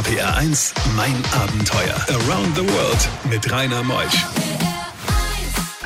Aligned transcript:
RPR 0.00 0.34
1, 0.34 0.72
mein 0.96 1.14
Abenteuer. 1.30 1.94
Around 2.08 2.56
the 2.56 2.62
World 2.62 3.08
mit 3.28 3.52
Rainer 3.52 3.82
Meusch. 3.82 4.24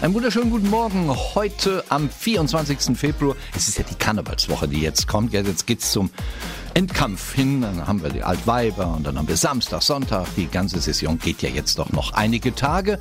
Einen 0.00 0.14
wunderschönen 0.14 0.52
guten 0.52 0.70
Morgen. 0.70 1.10
Heute 1.34 1.82
am 1.88 2.08
24. 2.08 2.96
Februar. 2.96 3.34
Es 3.56 3.66
ist 3.66 3.76
ja 3.76 3.82
die 3.82 3.96
Karnevalswoche, 3.96 4.68
die 4.68 4.80
jetzt 4.80 5.08
kommt. 5.08 5.32
Jetzt 5.32 5.66
geht's 5.66 5.90
zum 5.90 6.10
Endkampf 6.74 7.34
hin. 7.34 7.62
Dann 7.62 7.88
haben 7.88 8.04
wir 8.04 8.10
die 8.10 8.22
Altweiber 8.22 8.94
und 8.96 9.04
dann 9.04 9.18
haben 9.18 9.26
wir 9.26 9.36
Samstag, 9.36 9.82
Sonntag. 9.82 10.28
Die 10.36 10.46
ganze 10.46 10.78
Saison 10.78 11.18
geht 11.18 11.42
ja 11.42 11.48
jetzt 11.48 11.80
doch 11.80 11.90
noch 11.90 12.12
einige 12.12 12.54
Tage. 12.54 13.00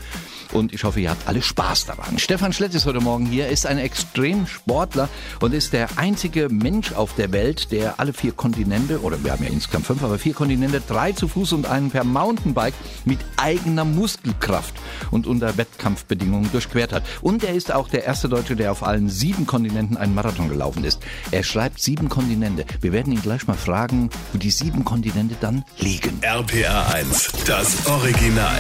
Und 0.53 0.71
ich 0.71 0.83
hoffe, 0.83 0.99
ihr 0.99 1.09
habt 1.09 1.27
alle 1.27 1.41
Spaß 1.41 1.87
daran. 1.87 2.19
Stefan 2.19 2.53
Schlett 2.53 2.75
ist 2.75 2.85
heute 2.85 3.01
Morgen 3.01 3.25
hier, 3.25 3.47
ist 3.47 3.65
ein 3.65 3.79
Extremsportler 3.79 5.09
und 5.39 5.53
ist 5.53 5.73
der 5.73 5.89
einzige 5.97 6.47
Mensch 6.49 6.93
auf 6.93 7.15
der 7.15 7.31
Welt, 7.31 7.71
der 7.71 7.99
alle 7.99 8.13
vier 8.13 8.33
Kontinente, 8.33 9.01
oder 9.01 9.23
wir 9.23 9.31
haben 9.31 9.43
ja 9.43 9.49
insgesamt 9.49 9.87
fünf, 9.87 10.03
aber 10.03 10.19
vier 10.19 10.33
Kontinente, 10.33 10.81
drei 10.87 11.11
zu 11.11 11.27
Fuß 11.27 11.53
und 11.53 11.65
einen 11.65 11.89
per 11.89 12.03
Mountainbike 12.03 12.75
mit 13.05 13.19
eigener 13.37 13.83
Muskelkraft 13.83 14.75
und 15.09 15.25
unter 15.25 15.57
Wettkampfbedingungen 15.57 16.51
durchquert 16.51 16.93
hat. 16.93 17.03
Und 17.21 17.43
er 17.43 17.55
ist 17.55 17.73
auch 17.73 17.89
der 17.89 18.03
erste 18.03 18.29
Deutsche, 18.29 18.55
der 18.55 18.71
auf 18.71 18.83
allen 18.83 19.09
sieben 19.09 19.47
Kontinenten 19.47 19.97
einen 19.97 20.13
Marathon 20.13 20.49
gelaufen 20.49 20.83
ist. 20.83 21.01
Er 21.31 21.43
schreibt 21.43 21.81
sieben 21.81 22.09
Kontinente. 22.09 22.65
Wir 22.79 22.91
werden 22.91 23.11
ihn 23.11 23.21
gleich 23.21 23.47
mal 23.47 23.57
fragen, 23.57 24.09
wo 24.31 24.37
die 24.37 24.51
sieben 24.51 24.85
Kontinente 24.85 25.35
dann 25.39 25.65
liegen. 25.79 26.19
RPR 26.21 26.93
1, 26.93 27.31
das 27.45 27.87
Original. 27.87 28.59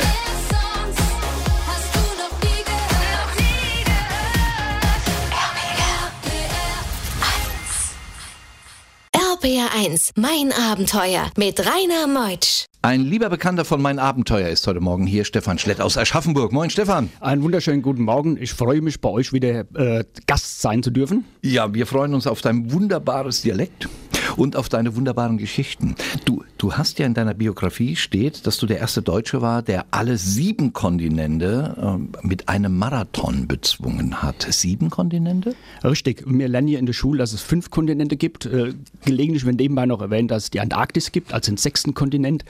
1, 9.83 10.11
mein 10.15 10.53
Abenteuer 10.53 11.29
mit 11.37 11.59
Rainer 11.59 12.07
Meutsch. 12.07 12.65
Ein 12.81 13.01
lieber 13.01 13.29
Bekannter 13.29 13.65
von 13.65 13.81
meinem 13.81 13.99
Abenteuer 13.99 14.47
ist 14.47 14.65
heute 14.65 14.79
Morgen 14.79 15.05
hier, 15.05 15.25
Stefan 15.25 15.57
Schlett 15.57 15.81
aus 15.81 15.97
Aschaffenburg. 15.97 16.53
Moin, 16.53 16.69
Stefan. 16.69 17.09
Einen 17.19 17.43
wunderschönen 17.43 17.81
guten 17.81 18.03
Morgen. 18.03 18.37
Ich 18.39 18.53
freue 18.53 18.81
mich, 18.81 19.01
bei 19.01 19.09
euch 19.09 19.33
wieder 19.33 19.65
äh, 19.75 20.05
Gast 20.25 20.61
sein 20.61 20.83
zu 20.83 20.91
dürfen. 20.91 21.25
Ja, 21.41 21.73
wir 21.73 21.85
freuen 21.85 22.13
uns 22.13 22.27
auf 22.27 22.41
dein 22.41 22.71
wunderbares 22.71 23.41
Dialekt 23.41 23.89
und 24.37 24.55
auf 24.55 24.69
deine 24.69 24.95
wunderbaren 24.95 25.37
Geschichten. 25.37 25.95
Du, 26.25 26.43
du 26.57 26.73
hast 26.73 26.99
ja 26.99 27.05
in 27.05 27.13
deiner 27.13 27.33
Biografie 27.33 27.95
steht, 27.95 28.47
dass 28.47 28.57
du 28.57 28.65
der 28.65 28.79
erste 28.79 29.01
Deutsche 29.01 29.41
war, 29.41 29.61
der 29.61 29.85
alle 29.91 30.17
sieben 30.17 30.73
Kontinente 30.73 31.75
äh, 32.23 32.25
mit 32.27 32.49
einem 32.49 32.77
Marathon 32.77 33.47
bezwungen 33.47 34.21
hat. 34.21 34.47
Sieben 34.49 34.89
Kontinente? 34.89 35.55
Richtig. 35.83 36.23
Wir 36.25 36.47
lernen 36.47 36.67
hier 36.67 36.79
in 36.79 36.85
der 36.85 36.93
Schule, 36.93 37.19
dass 37.19 37.33
es 37.33 37.41
fünf 37.41 37.69
Kontinente 37.69 38.17
gibt. 38.17 38.45
Äh, 38.45 38.73
gelegentlich 39.05 39.45
wird 39.45 39.57
nebenbei 39.57 39.85
noch 39.85 40.01
erwähnt, 40.01 40.31
dass 40.31 40.45
es 40.45 40.51
die 40.51 40.59
Antarktis 40.59 41.11
gibt, 41.11 41.33
als 41.33 41.45
den 41.45 41.57
sechsten 41.57 41.93
Kontinent. 41.93 42.45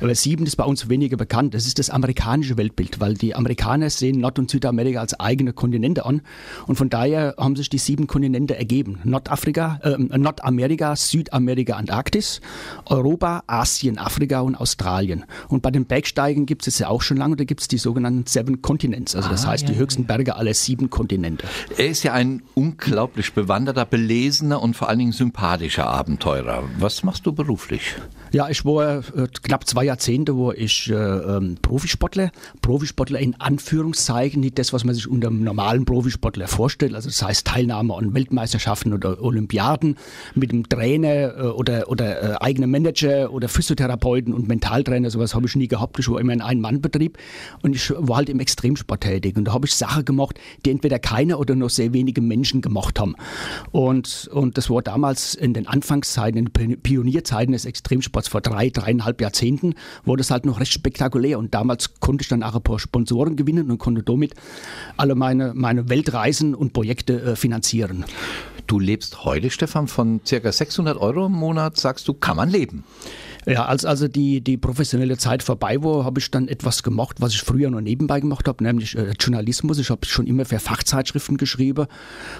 Aber 0.00 0.14
sieben 0.14 0.46
ist 0.46 0.56
bei 0.56 0.64
uns 0.64 0.88
weniger 0.88 1.16
bekannt. 1.16 1.54
Das 1.54 1.66
ist 1.66 1.78
das 1.78 1.90
amerikanische 1.90 2.56
Weltbild, 2.56 3.00
weil 3.00 3.14
die 3.14 3.34
Amerikaner 3.34 3.90
sehen 3.90 4.20
Nord- 4.20 4.38
und 4.38 4.50
Südamerika 4.50 5.00
als 5.00 5.18
eigene 5.18 5.52
Kontinente 5.52 6.04
an. 6.04 6.22
Und 6.66 6.76
von 6.76 6.90
daher 6.90 7.34
haben 7.38 7.56
sich 7.56 7.70
die 7.70 7.78
sieben 7.78 8.06
Kontinente 8.06 8.56
ergeben. 8.56 8.98
Nordafrika, 9.04 9.80
äh, 9.82 9.96
Nordamerika, 9.98 10.96
Südamerika, 10.96 11.21
Antarktis, 11.30 12.40
Europa, 12.86 13.42
Asien, 13.46 13.98
Afrika 13.98 14.40
und 14.40 14.54
Australien. 14.54 15.24
Und 15.48 15.62
bei 15.62 15.70
den 15.70 15.84
Bergsteigen 15.84 16.46
gibt 16.46 16.66
es 16.66 16.78
ja 16.78 16.88
auch 16.88 17.02
schon 17.02 17.16
lange, 17.16 17.36
da 17.36 17.44
gibt 17.44 17.60
es 17.60 17.68
die 17.68 17.78
sogenannten 17.78 18.26
Seven 18.26 18.62
Continents. 18.62 19.14
Also 19.14 19.28
das 19.28 19.44
Ah, 19.44 19.48
heißt 19.48 19.64
ja, 19.64 19.70
die 19.70 19.76
höchsten 19.78 20.04
Berge 20.06 20.36
aller 20.36 20.54
sieben 20.54 20.90
Kontinente. 20.90 21.46
Er 21.76 21.86
ist 21.88 22.02
ja 22.02 22.12
ein 22.12 22.42
unglaublich 22.54 23.32
bewanderter, 23.32 23.84
belesener 23.84 24.62
und 24.62 24.74
vor 24.76 24.88
allen 24.88 24.98
Dingen 24.98 25.12
sympathischer 25.12 25.86
Abenteurer. 25.86 26.64
Was 26.78 27.02
machst 27.02 27.26
du 27.26 27.32
beruflich? 27.32 27.94
Ja, 28.32 28.48
ich 28.48 28.64
war 28.64 28.98
äh, 29.14 29.28
knapp 29.42 29.66
zwei 29.66 29.84
Jahrzehnte, 29.84 30.34
wo 30.36 30.52
ich 30.52 30.88
äh, 30.88 30.94
ähm, 30.94 31.58
Profisportler, 31.60 32.30
Profisportler 32.62 33.18
in 33.18 33.38
Anführungszeichen, 33.38 34.40
nicht 34.40 34.58
das, 34.58 34.72
was 34.72 34.84
man 34.84 34.94
sich 34.94 35.06
unter 35.06 35.28
einem 35.28 35.44
normalen 35.44 35.84
Profisportler 35.84 36.48
vorstellt, 36.48 36.94
also 36.94 37.10
das 37.10 37.22
heißt 37.22 37.46
Teilnahme 37.46 37.94
an 37.94 38.14
Weltmeisterschaften 38.14 38.94
oder 38.94 39.22
Olympiaden 39.22 39.98
mit 40.34 40.50
einem 40.50 40.66
Trainer 40.66 41.36
äh, 41.36 41.42
oder, 41.42 41.90
oder 41.90 42.22
äh, 42.22 42.36
eigenem 42.40 42.70
Manager 42.70 43.30
oder 43.30 43.50
Physiotherapeuten 43.50 44.32
und 44.32 44.48
Mentaltrainer, 44.48 45.10
sowas 45.10 45.34
habe 45.34 45.46
ich 45.46 45.54
nie 45.54 45.68
gehabt. 45.68 45.98
Ich 45.98 46.08
war 46.08 46.18
immer 46.18 46.32
ein 46.32 46.40
Ein-Mann-Betrieb. 46.40 47.18
Und 47.60 47.76
ich 47.76 47.92
war 47.94 48.16
halt 48.16 48.30
im 48.30 48.40
Extremsport 48.40 49.02
tätig 49.02 49.36
und 49.36 49.44
da 49.44 49.52
habe 49.52 49.66
ich 49.66 49.74
Sachen 49.74 50.06
gemacht, 50.06 50.40
die 50.64 50.70
entweder 50.70 50.98
keiner 50.98 51.38
oder 51.38 51.54
nur 51.54 51.68
sehr 51.68 51.92
wenige 51.92 52.22
Menschen 52.22 52.62
gemacht 52.62 52.98
haben. 52.98 53.14
Und, 53.72 54.30
und 54.32 54.56
das 54.56 54.70
war 54.70 54.80
damals 54.80 55.34
in 55.34 55.52
den 55.52 55.66
Anfangszeiten, 55.66 56.38
in 56.38 56.46
den 56.46 56.80
Pionierzeiten 56.80 57.52
des 57.52 57.66
Extremsports 57.66 58.21
vor 58.28 58.40
drei, 58.40 58.70
dreieinhalb 58.70 59.20
Jahrzehnten, 59.20 59.74
war 60.04 60.16
das 60.16 60.30
halt 60.30 60.46
noch 60.46 60.60
recht 60.60 60.72
spektakulär. 60.72 61.38
Und 61.38 61.54
damals 61.54 62.00
konnte 62.00 62.22
ich 62.22 62.28
dann 62.28 62.42
auch 62.42 62.54
ein 62.54 62.62
paar 62.62 62.78
Sponsoren 62.78 63.36
gewinnen 63.36 63.70
und 63.70 63.78
konnte 63.78 64.02
damit 64.02 64.34
alle 64.96 65.14
meine, 65.14 65.52
meine 65.54 65.88
Weltreisen 65.88 66.54
und 66.54 66.72
Projekte 66.72 67.20
äh, 67.22 67.36
finanzieren. 67.36 68.04
Du 68.66 68.78
lebst 68.78 69.24
heute, 69.24 69.50
Stefan, 69.50 69.88
von 69.88 70.20
circa 70.24 70.52
600 70.52 70.96
Euro 70.96 71.26
im 71.26 71.32
Monat, 71.32 71.76
sagst 71.76 72.08
du, 72.08 72.14
kann 72.14 72.36
man 72.36 72.48
leben. 72.48 72.84
Ja, 73.46 73.64
als 73.64 73.84
also 73.84 74.06
die, 74.06 74.40
die 74.40 74.56
professionelle 74.56 75.18
Zeit 75.18 75.42
vorbei 75.42 75.82
war, 75.82 76.04
habe 76.04 76.20
ich 76.20 76.30
dann 76.30 76.46
etwas 76.46 76.84
gemacht, 76.84 77.16
was 77.20 77.34
ich 77.34 77.42
früher 77.42 77.70
nur 77.70 77.80
nebenbei 77.80 78.20
gemacht 78.20 78.46
habe, 78.46 78.62
nämlich 78.62 78.96
äh, 78.96 79.14
Journalismus. 79.18 79.78
Ich 79.78 79.90
habe 79.90 80.06
schon 80.06 80.28
immer 80.28 80.44
für 80.44 80.60
Fachzeitschriften 80.60 81.36
geschrieben 81.38 81.86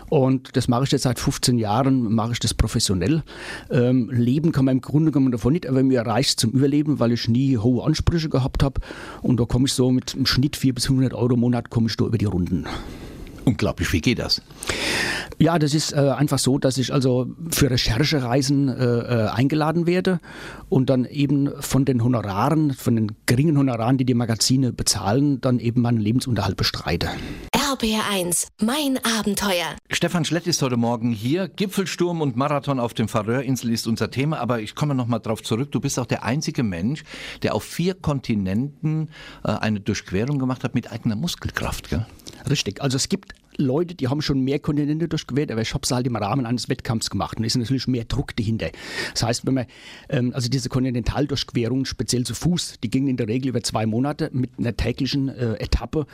und 0.09 0.57
das 0.57 0.69
mache 0.69 0.85
ich 0.85 0.93
jetzt 0.93 1.03
seit 1.03 1.19
15 1.19 1.59
Jahren, 1.59 2.13
mache 2.15 2.33
ich 2.33 2.39
das 2.39 2.55
professionell. 2.55 3.25
Ähm, 3.71 4.11
leben 4.13 4.53
kann 4.53 4.65
man 4.65 4.77
im 4.77 4.81
Grunde 4.81 5.11
genommen 5.11 5.33
davon 5.33 5.55
nicht, 5.55 5.67
aber 5.67 5.83
mir 5.83 6.03
reicht 6.03 6.39
zum 6.39 6.53
Überleben, 6.53 7.01
weil 7.01 7.13
ich 7.13 7.27
nie 7.29 7.59
hohe 7.59 7.85
Ansprüche 7.85 8.29
gehabt 8.29 8.63
habe 8.63 8.81
und 9.23 9.41
da 9.41 9.45
komme 9.45 9.67
ich 9.67 9.73
so 9.73 9.91
mit 9.91 10.15
im 10.15 10.27
Schnitt 10.27 10.57
400 10.57 10.75
bis 10.75 10.87
500 10.87 11.15
Euro 11.15 11.35
im 11.35 11.41
Monat 11.41 11.71
komme 11.71 11.89
ich 11.89 11.97
da 11.97 12.05
über 12.05 12.19
die 12.19 12.27
Runden. 12.27 12.65
Unglaublich, 13.45 13.93
wie 13.93 14.01
geht 14.01 14.21
das? 14.21 14.41
Ja, 15.43 15.59
das 15.59 15.75
ist 15.75 15.93
äh, 15.93 15.97
einfach 15.97 16.39
so, 16.39 16.57
dass 16.57 16.79
ich 16.79 16.93
also 16.93 17.27
für 17.51 17.69
Recherchereisen 17.69 18.69
äh, 18.69 18.85
äh, 18.85 19.29
eingeladen 19.29 19.89
werde 19.89 20.21
und 20.69 20.89
dann 20.89 21.05
eben 21.05 21.51
von 21.61 21.85
den 21.85 22.05
Honoraren, 22.05 22.73
von 22.75 22.95
den 22.95 23.17
geringen 23.27 23.59
Honoraren, 23.59 23.99
die 23.99 24.05
die 24.05 24.15
Magazine 24.15 24.73
bezahlen, 24.73 25.41
dann 25.41 25.59
eben 25.59 25.81
meinen 25.83 25.99
Lebensunterhalt 25.99 26.57
bestreite. 26.57 27.09
RPR 27.57 28.09
1, 28.09 28.49
mein 28.61 29.01
Abenteuer. 29.19 29.75
Stefan 29.91 30.25
Schlett 30.25 30.47
ist 30.47 30.63
heute 30.63 30.77
Morgen 30.77 31.11
hier. 31.11 31.49
Gipfelsturm 31.49 32.21
und 32.21 32.37
Marathon 32.37 32.79
auf 32.79 32.95
dem 32.95 33.09
Färöerinsel 33.09 33.73
ist 33.73 33.89
unser 33.89 34.13
Thema, 34.13 34.39
aber 34.39 34.61
ich 34.61 34.77
komme 34.77 34.95
noch 34.95 35.09
mal 35.09 35.19
drauf 35.19 35.43
zurück. 35.43 35.73
Du 35.73 35.81
bist 35.81 35.99
auch 35.99 36.07
der 36.07 36.23
einzige 36.23 36.63
Mensch, 36.63 37.03
der 37.43 37.57
auf 37.57 37.65
vier 37.65 37.95
Kontinenten 37.95 39.09
äh, 39.43 39.51
eine 39.51 39.81
Durchquerung 39.81 40.39
gemacht 40.39 40.63
hat 40.63 40.77
mit 40.77 40.93
eigener 40.93 41.17
Muskelkraft. 41.17 41.91
Gell? 41.91 42.07
Richtig. 42.49 42.83
Also 42.83 42.97
es 42.97 43.09
gibt 43.09 43.35
Leute, 43.57 43.95
die 43.95 44.09
haben 44.09 44.23
schon 44.23 44.41
mehr 44.41 44.59
Kontinente 44.59 45.09
durchquert, 45.09 45.51
aber 45.51 45.61
ich 45.61 45.75
habe 45.75 45.83
es 45.85 45.91
halt 45.91 46.07
im 46.07 46.17
Rahmen 46.17 46.47
eines 46.47 46.69
Wettkampfs 46.69 47.11
gemacht. 47.11 47.37
Und 47.37 47.43
da 47.43 47.47
ist 47.47 47.57
natürlich 47.57 47.87
mehr 47.87 48.05
Druck 48.05 48.35
dahinter. 48.37 48.71
Das 49.13 49.23
heißt, 49.23 49.47
wenn 49.47 49.55
man, 49.55 49.67
ähm, 50.09 50.33
also 50.35 50.49
diese 50.49 50.69
Kontinentaldurchquerung, 50.69 51.85
speziell 51.85 52.25
zu 52.25 52.35
Fuß, 52.35 52.77
die 52.83 52.91
ging 52.91 53.09
in 53.09 53.17
der 53.17 53.29
Regel 53.29 53.49
über 53.49 53.63
zwei 53.63 53.87
Monate 53.87 54.31
mit 54.33 54.51
einer 54.59 54.77
täglichen 54.77 55.29
äh, 55.29 55.55
Etappe 55.55 56.07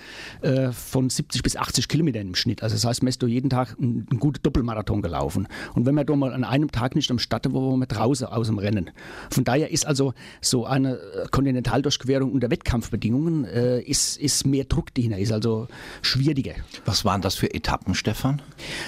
äh, 0.42 0.72
von 0.72 1.10
70 1.10 1.42
bis 1.42 1.56
80 1.56 1.88
Kilometern 1.88 2.28
im 2.28 2.34
Schnitt. 2.34 2.62
Also 2.62 2.74
das 2.74 2.84
heißt, 2.84 3.02
man 3.02 3.08
ist 3.08 3.22
da 3.22 3.26
jeden 3.26 3.50
Tag 3.50 3.76
einen, 3.78 4.06
einen 4.10 4.20
guten 4.20 4.42
Doppelmarathon 4.42 5.02
gelaufen. 5.02 5.48
Und 5.74 5.86
wenn 5.86 5.94
man 5.94 6.06
da 6.06 6.16
mal 6.16 6.32
an 6.32 6.44
einem 6.44 6.72
Tag 6.72 6.96
nicht 6.96 7.10
am 7.10 7.18
Start 7.18 7.46
war, 7.52 7.62
war 7.62 7.76
man 7.76 7.88
draußen 7.88 8.26
aus 8.26 8.48
dem 8.48 8.58
Rennen. 8.58 8.90
Von 9.30 9.44
daher 9.44 9.70
ist 9.70 9.86
also 9.86 10.12
so 10.40 10.66
eine 10.66 10.96
äh, 10.96 11.26
Kontinentaldurchquerung 11.30 12.32
unter 12.32 12.50
Wettkampfbedingungen 12.50 13.44
äh, 13.44 13.80
ist, 13.80 14.16
ist 14.16 14.44
mehr 14.44 14.64
Druck 14.64 14.92
dahinter, 14.94 15.18
ist 15.18 15.32
also 15.32 15.68
schwieriger. 16.18 16.54
Was 16.84 17.04
waren 17.04 17.22
das 17.22 17.34
für 17.36 17.52
Etappen, 17.54 17.94
Stefan? 17.94 18.42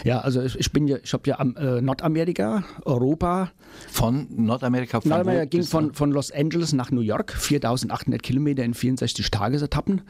Ja, 0.05 0.21
also 0.21 0.43
ich, 0.43 0.73
bin 0.73 0.89
ja, 0.89 0.99
ich 1.03 1.13
habe 1.13 1.29
ja 1.29 1.39
am, 1.39 1.57
äh, 1.57 1.81
Nordamerika, 1.81 2.65
Europa. 2.85 3.53
Von 3.89 4.27
Nordamerika? 4.31 5.01
Von 5.01 5.11
Nordamerika 5.11 5.45
ging 5.45 5.63
von, 5.63 5.95
von 5.95 6.11
Los 6.11 6.33
Angeles 6.33 6.73
nach 6.73 6.91
New 6.91 7.01
York, 7.01 7.33
4800 7.33 8.23
Kilometer 8.23 8.65
in 8.65 8.75
64 8.75 9.31
Tagesetappen. 9.31 10.03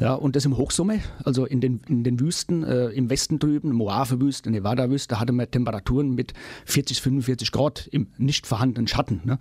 Ja, 0.00 0.14
und 0.14 0.34
das 0.34 0.44
im 0.44 0.56
Hochsommer, 0.56 0.98
also 1.24 1.44
in 1.44 1.60
den, 1.60 1.82
in 1.88 2.04
den 2.04 2.18
Wüsten, 2.20 2.64
äh, 2.64 2.88
im 2.88 3.10
Westen 3.10 3.38
drüben, 3.38 3.72
Mojave-Wüste, 3.72 4.50
Nevada-Wüste, 4.50 5.20
hatte 5.20 5.32
man 5.32 5.50
Temperaturen 5.50 6.14
mit 6.14 6.32
40, 6.64 7.02
45 7.02 7.52
Grad 7.52 7.88
im 7.92 8.08
nicht 8.16 8.46
vorhandenen 8.46 8.88
Schatten. 8.88 9.20
Ne? 9.24 9.38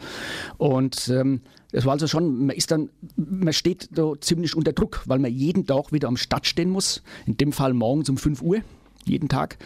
Und 0.57 1.07
ähm, 1.09 1.41
das 1.71 1.85
war 1.85 1.93
also 1.93 2.07
schon, 2.07 2.47
man 2.47 2.55
ist 2.55 2.71
dann, 2.71 2.89
man 3.15 3.53
steht 3.53 3.89
da 3.93 4.13
ziemlich 4.19 4.55
unter 4.55 4.73
Druck, 4.73 5.03
weil 5.05 5.19
man 5.19 5.31
jeden 5.31 5.65
Tag 5.65 5.91
wieder 5.91 6.07
am 6.07 6.17
Start 6.17 6.45
stehen 6.45 6.69
muss. 6.69 7.01
In 7.25 7.37
dem 7.37 7.51
Fall 7.51 7.73
morgens 7.73 8.09
um 8.09 8.17
5 8.17 8.41
Uhr. 8.41 8.57
Jeden 9.03 9.29
Tag, 9.29 9.57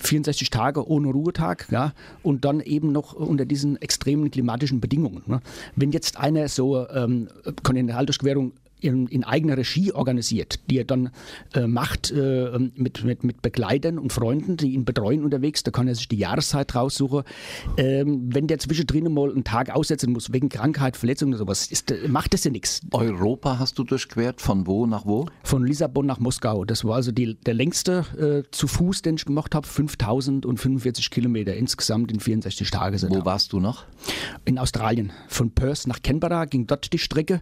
64 0.00 0.50
Tage 0.50 0.86
ohne 0.86 1.08
Ruhetag, 1.08 1.68
ja, 1.70 1.94
und 2.22 2.44
dann 2.44 2.60
eben 2.60 2.92
noch 2.92 3.14
unter 3.14 3.46
diesen 3.46 3.80
extremen 3.80 4.30
klimatischen 4.30 4.78
Bedingungen. 4.78 5.22
Ne. 5.24 5.40
Wenn 5.74 5.90
jetzt 5.90 6.18
einer 6.18 6.48
so 6.48 6.86
ähm, 6.90 7.28
Kontinentaldurchquerung 7.62 8.52
in, 8.84 9.06
in 9.06 9.24
eigener 9.24 9.56
Regie 9.56 9.92
organisiert, 9.92 10.60
die 10.70 10.78
er 10.78 10.84
dann 10.84 11.10
äh, 11.54 11.66
macht 11.66 12.10
äh, 12.10 12.58
mit, 12.74 13.02
mit, 13.04 13.24
mit 13.24 13.42
Begleitern 13.42 13.98
und 13.98 14.12
Freunden, 14.12 14.56
die 14.56 14.72
ihn 14.72 14.84
betreuen 14.84 15.24
unterwegs. 15.24 15.62
Da 15.62 15.70
kann 15.70 15.88
er 15.88 15.94
sich 15.94 16.08
die 16.08 16.18
Jahreszeit 16.18 16.74
raussuchen. 16.74 17.22
Ähm, 17.76 18.28
wenn 18.32 18.46
der 18.46 18.58
zwischendrin 18.58 19.12
mal 19.12 19.30
einen 19.30 19.44
Tag 19.44 19.74
aussetzen 19.74 20.12
muss, 20.12 20.32
wegen 20.32 20.48
Krankheit, 20.48 20.96
Verletzung 20.96 21.30
oder 21.30 21.38
sowas, 21.38 21.66
ist, 21.68 21.94
macht 22.08 22.34
das 22.34 22.44
ja 22.44 22.50
nichts. 22.50 22.80
Europa 22.92 23.58
hast 23.58 23.78
du 23.78 23.84
durchquert? 23.84 24.40
Von 24.40 24.66
wo 24.66 24.86
nach 24.86 25.06
wo? 25.06 25.26
Von 25.42 25.66
Lissabon 25.66 26.06
nach 26.06 26.18
Moskau. 26.18 26.64
Das 26.64 26.84
war 26.84 26.96
also 26.96 27.10
die, 27.10 27.34
der 27.34 27.54
längste 27.54 28.44
äh, 28.46 28.50
zu 28.50 28.66
Fuß, 28.66 29.02
den 29.02 29.16
ich 29.16 29.24
gemacht 29.24 29.54
habe. 29.54 29.66
5045 29.66 31.10
Kilometer 31.10 31.54
insgesamt 31.54 32.12
in 32.12 32.20
64 32.20 32.70
Tagen. 32.70 33.00
Wo 33.08 33.24
warst 33.24 33.52
du 33.52 33.60
noch? 33.60 33.84
In 34.44 34.58
Australien. 34.58 35.12
Von 35.28 35.50
Perth 35.50 35.86
nach 35.86 36.02
Canberra 36.02 36.44
ging 36.44 36.66
dort 36.66 36.92
die 36.92 36.98
Strecke. 36.98 37.40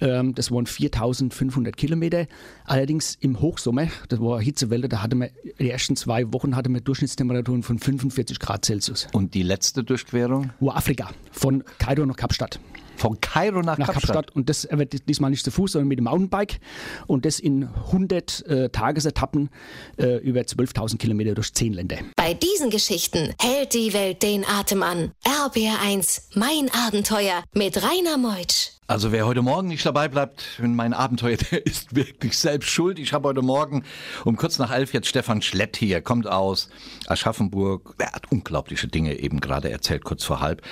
Ähm, 0.00 0.34
das 0.34 0.50
waren 0.50 0.66
4500 0.78 1.76
Kilometer. 1.76 2.26
Allerdings 2.64 3.16
im 3.20 3.40
Hochsommer, 3.40 3.88
das 4.08 4.20
war 4.20 4.40
Hitzewelle, 4.40 4.88
da 4.88 5.02
hatte 5.02 5.16
man 5.16 5.30
die 5.58 5.70
ersten 5.70 5.96
zwei 5.96 6.32
Wochen 6.32 6.54
hatte 6.54 6.68
man 6.68 6.84
Durchschnittstemperaturen 6.84 7.62
von 7.62 7.78
45 7.78 8.38
Grad 8.38 8.64
Celsius. 8.64 9.08
Und 9.12 9.34
die 9.34 9.42
letzte 9.42 9.82
Durchquerung? 9.82 10.50
War 10.60 10.76
Afrika, 10.76 11.10
von 11.32 11.64
Kairo 11.78 12.06
nach 12.06 12.16
Kapstadt. 12.16 12.60
Von 12.96 13.20
Kairo 13.20 13.60
nach, 13.62 13.78
nach 13.78 13.86
Kapstadt. 13.86 14.14
Kapstadt. 14.14 14.36
Und 14.36 14.48
das 14.48 14.66
wird 14.70 15.08
diesmal 15.08 15.30
nicht 15.30 15.44
zu 15.44 15.52
Fuß, 15.52 15.72
sondern 15.72 15.88
mit 15.88 15.98
dem 15.98 16.04
Mountainbike. 16.04 16.58
Und 17.06 17.24
das 17.24 17.38
in 17.38 17.64
100 17.64 18.46
äh, 18.46 18.68
Tagesetappen 18.70 19.50
äh, 19.98 20.16
über 20.16 20.40
12.000 20.40 20.98
Kilometer 20.98 21.34
durch 21.34 21.54
10 21.54 21.74
Länder. 21.74 21.98
Bei 22.16 22.34
diesen 22.34 22.70
Geschichten 22.70 23.34
hält 23.40 23.74
die 23.74 23.92
Welt 23.92 24.22
den 24.24 24.44
Atem 24.44 24.82
an. 24.82 25.12
RBR1, 25.24 26.22
mein 26.34 26.70
Abenteuer 26.72 27.44
mit 27.54 27.76
Rainer 27.76 28.18
Meutsch. 28.18 28.77
Also 28.90 29.12
wer 29.12 29.26
heute 29.26 29.42
Morgen 29.42 29.68
nicht 29.68 29.84
dabei 29.84 30.08
bleibt 30.08 30.58
in 30.62 30.74
mein 30.74 30.94
Abenteuer, 30.94 31.36
der 31.50 31.66
ist 31.66 31.94
wirklich 31.94 32.38
selbst 32.38 32.70
schuld. 32.70 32.98
Ich 32.98 33.12
habe 33.12 33.28
heute 33.28 33.42
Morgen 33.42 33.84
um 34.24 34.36
kurz 34.36 34.58
nach 34.58 34.70
elf 34.70 34.94
jetzt 34.94 35.08
Stefan 35.08 35.42
Schlett 35.42 35.76
hier, 35.76 36.00
kommt 36.00 36.26
aus 36.26 36.70
Aschaffenburg. 37.06 37.96
Er 37.98 38.12
hat 38.12 38.32
unglaubliche 38.32 38.88
Dinge 38.88 39.18
eben 39.18 39.40
gerade 39.40 39.70
erzählt, 39.70 40.04
kurz 40.04 40.24
vor 40.24 40.40
halb. 40.40 40.62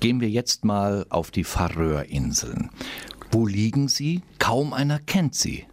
Gehen 0.00 0.20
wir 0.20 0.28
jetzt 0.28 0.64
mal 0.64 1.06
auf 1.10 1.30
die 1.30 1.44
Färöerinseln. 1.44 2.70
Wo 3.30 3.46
liegen 3.46 3.86
sie? 3.86 4.22
Kaum 4.40 4.72
einer 4.72 4.98
kennt 4.98 5.36
sie. 5.36 5.64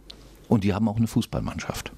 Und 0.48 0.64
die 0.64 0.74
haben 0.74 0.88
auch 0.88 0.96
eine 0.96 1.06
Fußballmannschaft. 1.06 1.92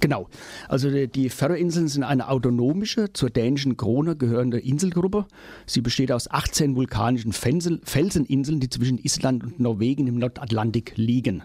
Genau. 0.00 0.28
Also 0.68 0.90
die, 0.90 1.08
die 1.08 1.28
Färöerinseln 1.28 1.88
sind 1.88 2.04
eine 2.04 2.28
autonomische, 2.28 3.12
zur 3.12 3.30
dänischen 3.30 3.76
Krone 3.76 4.16
gehörende 4.16 4.58
Inselgruppe. 4.58 5.26
Sie 5.66 5.80
besteht 5.80 6.12
aus 6.12 6.30
18 6.30 6.76
vulkanischen 6.76 7.32
Felseninseln, 7.32 8.60
die 8.60 8.70
zwischen 8.70 8.98
Island 8.98 9.44
und 9.44 9.60
Norwegen 9.60 10.06
im 10.06 10.18
Nordatlantik 10.18 10.92
liegen. 10.96 11.42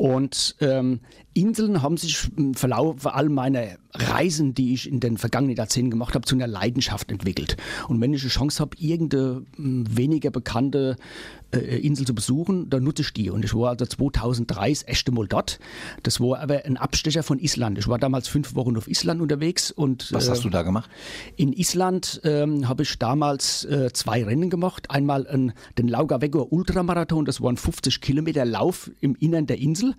Und 0.00 0.56
ähm, 0.60 1.00
Inseln 1.34 1.82
haben 1.82 1.98
sich 1.98 2.30
im 2.36 2.54
Verlauf 2.54 3.06
all 3.06 3.28
meiner 3.28 3.76
Reisen, 3.92 4.54
die 4.54 4.72
ich 4.72 4.88
in 4.88 4.98
den 4.98 5.18
vergangenen 5.18 5.56
Jahrzehnten 5.56 5.90
gemacht 5.90 6.14
habe, 6.14 6.26
zu 6.26 6.34
einer 6.34 6.46
Leidenschaft 6.46 7.12
entwickelt. 7.12 7.58
Und 7.86 8.00
wenn 8.00 8.14
ich 8.14 8.22
eine 8.22 8.30
Chance 8.30 8.60
habe, 8.60 8.76
irgendeine 8.78 9.44
hm, 9.56 9.84
weniger 9.94 10.30
bekannte 10.30 10.96
äh, 10.96 11.39
Insel 11.58 12.06
zu 12.06 12.14
besuchen, 12.14 12.70
dann 12.70 12.84
nutze 12.84 13.02
ich 13.02 13.12
die. 13.12 13.30
Und 13.30 13.44
ich 13.44 13.54
war 13.54 13.70
also 13.70 13.86
2003 13.86 14.70
das 14.70 14.82
erste 14.82 15.12
Mal 15.12 15.26
dort. 15.26 15.58
Das 16.02 16.20
war 16.20 16.40
aber 16.40 16.64
ein 16.64 16.76
Abstecher 16.76 17.22
von 17.22 17.38
Island. 17.38 17.78
Ich 17.78 17.88
war 17.88 17.98
damals 17.98 18.28
fünf 18.28 18.54
Wochen 18.54 18.76
auf 18.76 18.88
Island 18.88 19.20
unterwegs. 19.20 19.70
Und, 19.70 20.12
Was 20.12 20.28
hast 20.28 20.44
du 20.44 20.50
da 20.50 20.62
gemacht? 20.62 20.88
In 21.36 21.52
Island 21.52 22.20
ähm, 22.24 22.68
habe 22.68 22.84
ich 22.84 22.98
damals 22.98 23.64
äh, 23.64 23.92
zwei 23.92 24.24
Rennen 24.24 24.50
gemacht. 24.50 24.90
Einmal 24.90 25.26
ein, 25.26 25.52
den 25.78 25.88
Laugavegor 25.88 26.52
Ultramarathon, 26.52 27.24
das 27.24 27.40
war 27.40 27.50
ein 27.50 27.56
50 27.56 28.00
Kilometer 28.00 28.44
Lauf 28.44 28.90
im 29.00 29.16
Innern 29.16 29.46
der 29.46 29.58
Insel, 29.58 29.94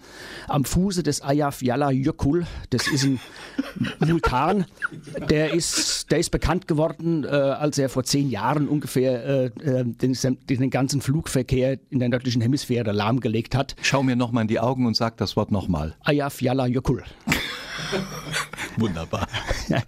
am 0.48 0.66
Fuße 0.66 1.04
des 1.04 1.22
Eyjafjallajökull. 1.22 2.46
Das 2.70 2.88
ist 2.88 3.04
ein 3.04 3.20
Vulkan, 4.00 4.66
der 5.30 5.54
ist, 5.54 6.12
der 6.12 6.20
ist 6.20 6.30
bekannt 6.30 6.68
geworden, 6.68 7.24
äh, 7.24 7.28
als 7.28 7.78
er 7.78 7.90
vor 7.90 8.04
zehn 8.04 8.30
Jahren 8.30 8.68
ungefähr 8.68 9.26
äh, 9.26 9.46
äh 9.46 9.84
den, 9.86 10.18
den 10.50 10.70
ganzen 10.70 11.02
Flugverkehr 11.42 11.80
in 11.90 12.00
der 12.00 12.10
nördlichen 12.10 12.42
Hemisphäre 12.42 12.92
lahmgelegt 12.92 13.56
hat. 13.56 13.76
Schau 13.82 14.04
mir 14.04 14.16
nochmal 14.16 14.44
in 14.44 14.48
die 14.48 14.60
Augen 14.60 14.86
und 14.86 14.96
sag 14.96 15.18
das 15.18 15.36
Wort 15.36 15.52
nochmal. 15.52 15.96
Eyjafjallajökull. 16.06 17.04
Wunderbar. 18.78 19.28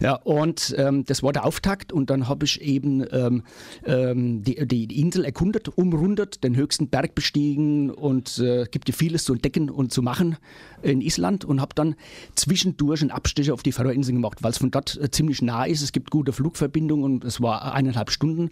Ja, 0.00 0.14
und 0.14 0.76
ähm, 0.78 1.04
das 1.04 1.24
war 1.24 1.32
der 1.32 1.44
Auftakt 1.44 1.92
und 1.92 2.08
dann 2.08 2.28
habe 2.28 2.44
ich 2.44 2.60
eben 2.60 3.04
ähm, 3.10 3.42
ähm, 3.84 4.44
die, 4.44 4.64
die, 4.64 5.00
Insel 5.00 5.24
erkundet, 5.24 5.68
umrundet, 5.76 6.44
den 6.44 6.54
höchsten 6.54 6.88
Berg 6.88 7.16
bestiegen 7.16 7.90
und 7.90 8.38
äh, 8.38 8.66
gibt 8.70 8.88
ja 8.88 8.94
vieles 8.94 9.24
zu 9.24 9.32
entdecken 9.32 9.70
und 9.70 9.92
zu 9.92 10.02
machen 10.02 10.36
in 10.82 11.00
Island 11.00 11.44
und 11.44 11.60
habe 11.60 11.74
dann 11.74 11.96
zwischendurch 12.36 13.00
einen 13.00 13.10
Abstecher 13.10 13.54
auf 13.54 13.64
die 13.64 13.72
Färöerinseln 13.72 14.16
gemacht, 14.16 14.42
weil 14.42 14.52
es 14.52 14.58
von 14.58 14.70
dort 14.70 14.96
äh, 15.02 15.10
ziemlich 15.10 15.42
nah 15.42 15.64
ist. 15.64 15.82
Es 15.82 15.90
gibt 15.90 16.10
gute 16.10 16.32
Flugverbindungen 16.32 17.04
und 17.04 17.24
es 17.24 17.40
war 17.40 17.74
eineinhalb 17.74 18.10
Stunden 18.10 18.50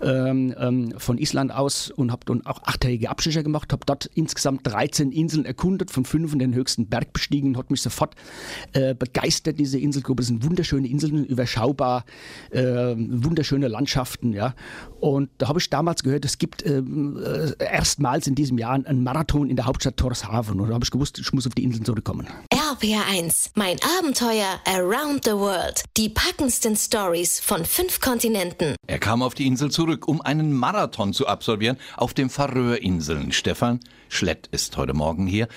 ähm, 0.00 0.54
ähm, 0.56 0.94
von 0.96 1.18
Island 1.18 1.52
aus 1.52 1.90
und 1.90 2.12
habe 2.12 2.24
dann 2.24 2.46
auch 2.46 2.62
achttägige 2.62 3.10
Abstecher 3.10 3.42
gemacht, 3.42 3.72
habe 3.72 3.84
dort 3.84 4.06
insgesamt 4.14 4.64
13 4.64 5.10
Inseln 5.10 5.44
erkundet, 5.44 5.90
von 5.90 6.04
fünf 6.04 6.34
den 6.38 6.54
höchsten 6.54 6.86
Berg 6.86 7.12
bestiegen 7.12 7.50
und 7.50 7.56
hat 7.58 7.70
mich 7.70 7.82
sofort 7.82 8.14
äh, 8.72 8.94
begeistert, 9.14 9.58
diese 9.58 9.78
Inselgruppe. 9.78 10.22
Es 10.22 10.28
sind 10.28 10.44
wunderschöne 10.44 10.86
Inseln, 10.88 11.24
überschaubar, 11.24 12.04
äh, 12.50 12.94
wunderschöne 12.96 13.68
Landschaften. 13.68 14.32
Ja. 14.32 14.54
Und 15.00 15.30
da 15.38 15.48
habe 15.48 15.58
ich 15.58 15.70
damals 15.70 16.02
gehört, 16.02 16.24
es 16.24 16.38
gibt 16.38 16.66
ähm, 16.66 17.18
äh, 17.24 17.64
erstmals 17.64 18.26
in 18.26 18.34
diesem 18.34 18.58
Jahr 18.58 18.72
einen 18.72 19.02
Marathon 19.02 19.48
in 19.48 19.56
der 19.56 19.66
Hauptstadt 19.66 19.96
Torshaven. 19.96 20.60
Und 20.60 20.68
da 20.68 20.74
habe 20.74 20.84
ich 20.84 20.90
gewusst, 20.90 21.18
ich 21.18 21.32
muss 21.32 21.46
auf 21.46 21.54
die 21.54 21.64
Inseln 21.64 21.84
zurückkommen. 21.84 22.26
RPR1, 22.52 23.50
mein 23.54 23.76
Abenteuer 23.98 24.60
around 24.66 25.24
the 25.24 25.32
world. 25.32 25.84
Die 25.96 26.08
packendsten 26.08 26.76
Stories 26.76 27.40
von 27.40 27.64
fünf 27.64 28.00
Kontinenten. 28.00 28.74
Er 28.86 28.98
kam 28.98 29.22
auf 29.22 29.34
die 29.34 29.46
Insel 29.46 29.70
zurück, 29.70 30.08
um 30.08 30.20
einen 30.20 30.52
Marathon 30.52 31.12
zu 31.12 31.26
absolvieren 31.26 31.76
auf 31.96 32.14
den 32.14 32.28
Färöerinseln. 32.28 33.32
Stefan 33.32 33.80
Schlett 34.08 34.48
ist 34.48 34.76
heute 34.76 34.94
Morgen 34.94 35.26
hier. 35.26 35.48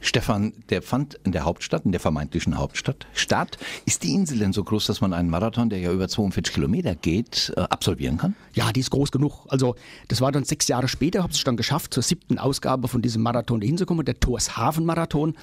Stefan, 0.00 0.52
der 0.70 0.82
fand 0.82 1.20
in 1.24 1.32
der 1.32 1.44
Hauptstadt, 1.44 1.84
in 1.84 1.92
der 1.92 2.00
vermeintlichen 2.00 2.58
Hauptstadt 2.58 3.06
statt. 3.14 3.58
Ist 3.84 4.02
die 4.02 4.14
Insel 4.14 4.38
denn 4.38 4.52
so 4.52 4.64
groß, 4.64 4.86
dass 4.86 5.00
man 5.00 5.12
einen 5.12 5.30
Marathon, 5.30 5.70
der 5.70 5.78
ja 5.78 5.92
über 5.92 6.08
42 6.08 6.54
Kilometer 6.54 6.94
geht, 6.94 7.52
äh, 7.56 7.60
absolvieren 7.60 8.18
kann? 8.18 8.34
Ja, 8.54 8.72
die 8.72 8.80
ist 8.80 8.90
groß 8.90 9.10
genug. 9.10 9.46
Also 9.48 9.74
das 10.08 10.20
war 10.20 10.32
dann 10.32 10.44
sechs 10.44 10.68
Jahre 10.68 10.88
später, 10.88 11.22
habe 11.22 11.32
es 11.32 11.44
dann 11.44 11.56
geschafft, 11.56 11.94
zur 11.94 12.02
siebten 12.02 12.38
Ausgabe 12.38 12.88
von 12.88 13.02
diesem 13.02 13.22
Marathon 13.22 13.60
hinzukommen, 13.60 14.04
der 14.04 14.18
Torshaven-Marathon. 14.18 15.34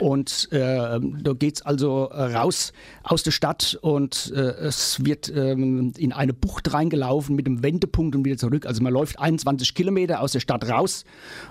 Und 0.00 0.48
äh, 0.52 0.58
da 1.00 1.32
geht's 1.38 1.62
also 1.62 2.04
raus 2.04 2.72
aus 3.02 3.22
der 3.22 3.30
Stadt 3.30 3.78
und 3.80 4.32
äh, 4.34 4.40
es 4.40 5.04
wird 5.04 5.32
ähm, 5.34 5.92
in 5.96 6.12
eine 6.12 6.32
Bucht 6.32 6.72
reingelaufen 6.72 7.36
mit 7.36 7.46
einem 7.46 7.62
Wendepunkt 7.62 8.16
und 8.16 8.24
wieder 8.24 8.36
zurück. 8.36 8.66
Also 8.66 8.82
man 8.82 8.92
läuft 8.92 9.18
21 9.18 9.74
Kilometer 9.74 10.20
aus 10.20 10.32
der 10.32 10.40
Stadt 10.40 10.68
raus 10.68 11.04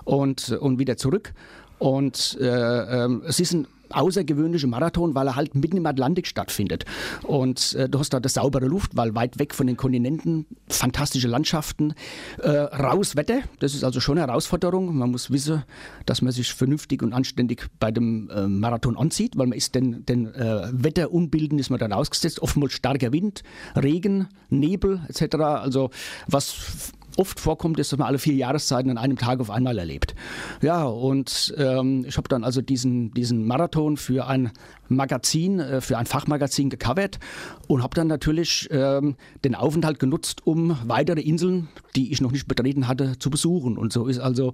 und, 0.03 0.49
und 0.51 0.79
wieder 0.79 0.97
zurück. 0.97 1.33
Und 1.81 2.37
äh, 2.39 2.45
äh, 2.45 3.09
es 3.25 3.39
ist 3.39 3.53
ein 3.53 3.65
außergewöhnlicher 3.89 4.67
Marathon, 4.67 5.15
weil 5.15 5.25
er 5.25 5.35
halt 5.35 5.55
mitten 5.55 5.77
im 5.77 5.85
Atlantik 5.87 6.27
stattfindet. 6.27 6.85
Und 7.23 7.73
äh, 7.73 7.89
du 7.89 7.97
hast 7.97 8.13
da 8.13 8.19
das 8.19 8.35
saubere 8.35 8.67
Luft, 8.67 8.95
weil 8.95 9.15
weit 9.15 9.39
weg 9.39 9.55
von 9.55 9.65
den 9.65 9.77
Kontinenten, 9.77 10.45
fantastische 10.69 11.27
Landschaften, 11.27 11.95
äh, 12.37 12.49
raus 12.49 13.15
Wetter, 13.15 13.39
das 13.57 13.73
ist 13.73 13.83
also 13.83 13.99
schon 13.99 14.19
eine 14.19 14.27
Herausforderung. 14.27 14.95
Man 14.95 15.09
muss 15.09 15.31
wissen, 15.31 15.63
dass 16.05 16.21
man 16.21 16.31
sich 16.31 16.53
vernünftig 16.53 17.01
und 17.01 17.13
anständig 17.13 17.67
bei 17.79 17.89
dem 17.89 18.29
äh, 18.29 18.47
Marathon 18.47 18.95
anzieht, 18.95 19.35
weil 19.35 19.47
man 19.47 19.57
ist 19.57 19.73
den, 19.73 20.05
den 20.05 20.31
äh, 20.35 20.69
Wetterunbilden 20.71 21.57
ist 21.57 21.71
man 21.71 21.79
dann 21.79 21.93
ausgesetzt, 21.93 22.43
oftmals 22.43 22.73
starker 22.73 23.11
Wind, 23.11 23.41
Regen, 23.75 24.27
Nebel 24.49 25.01
etc. 25.09 25.35
Also 25.35 25.89
was 26.27 26.93
oft 27.17 27.39
vorkommt, 27.39 27.79
ist, 27.79 27.91
dass 27.91 27.99
man 27.99 28.07
alle 28.07 28.19
vier 28.19 28.33
Jahreszeiten 28.33 28.89
an 28.91 28.97
einem 28.97 29.17
Tag 29.17 29.39
auf 29.39 29.49
einmal 29.49 29.77
erlebt. 29.77 30.15
Ja, 30.61 30.83
und 30.83 31.53
ähm, 31.57 32.05
ich 32.07 32.17
habe 32.17 32.29
dann 32.29 32.43
also 32.43 32.61
diesen, 32.61 33.13
diesen 33.13 33.45
Marathon 33.45 33.97
für 33.97 34.27
ein 34.27 34.51
Magazin, 34.87 35.59
äh, 35.59 35.81
für 35.81 35.97
ein 35.97 36.05
Fachmagazin 36.05 36.69
gecovert 36.69 37.19
und 37.67 37.83
habe 37.83 37.95
dann 37.95 38.07
natürlich 38.07 38.67
ähm, 38.71 39.15
den 39.43 39.55
Aufenthalt 39.55 39.99
genutzt, 39.99 40.45
um 40.45 40.77
weitere 40.85 41.21
Inseln, 41.21 41.69
die 41.95 42.11
ich 42.11 42.21
noch 42.21 42.31
nicht 42.31 42.47
betreten 42.47 42.87
hatte, 42.87 43.17
zu 43.19 43.29
besuchen. 43.29 43.77
Und 43.77 43.93
so 43.93 44.07
ist 44.07 44.19
also 44.19 44.53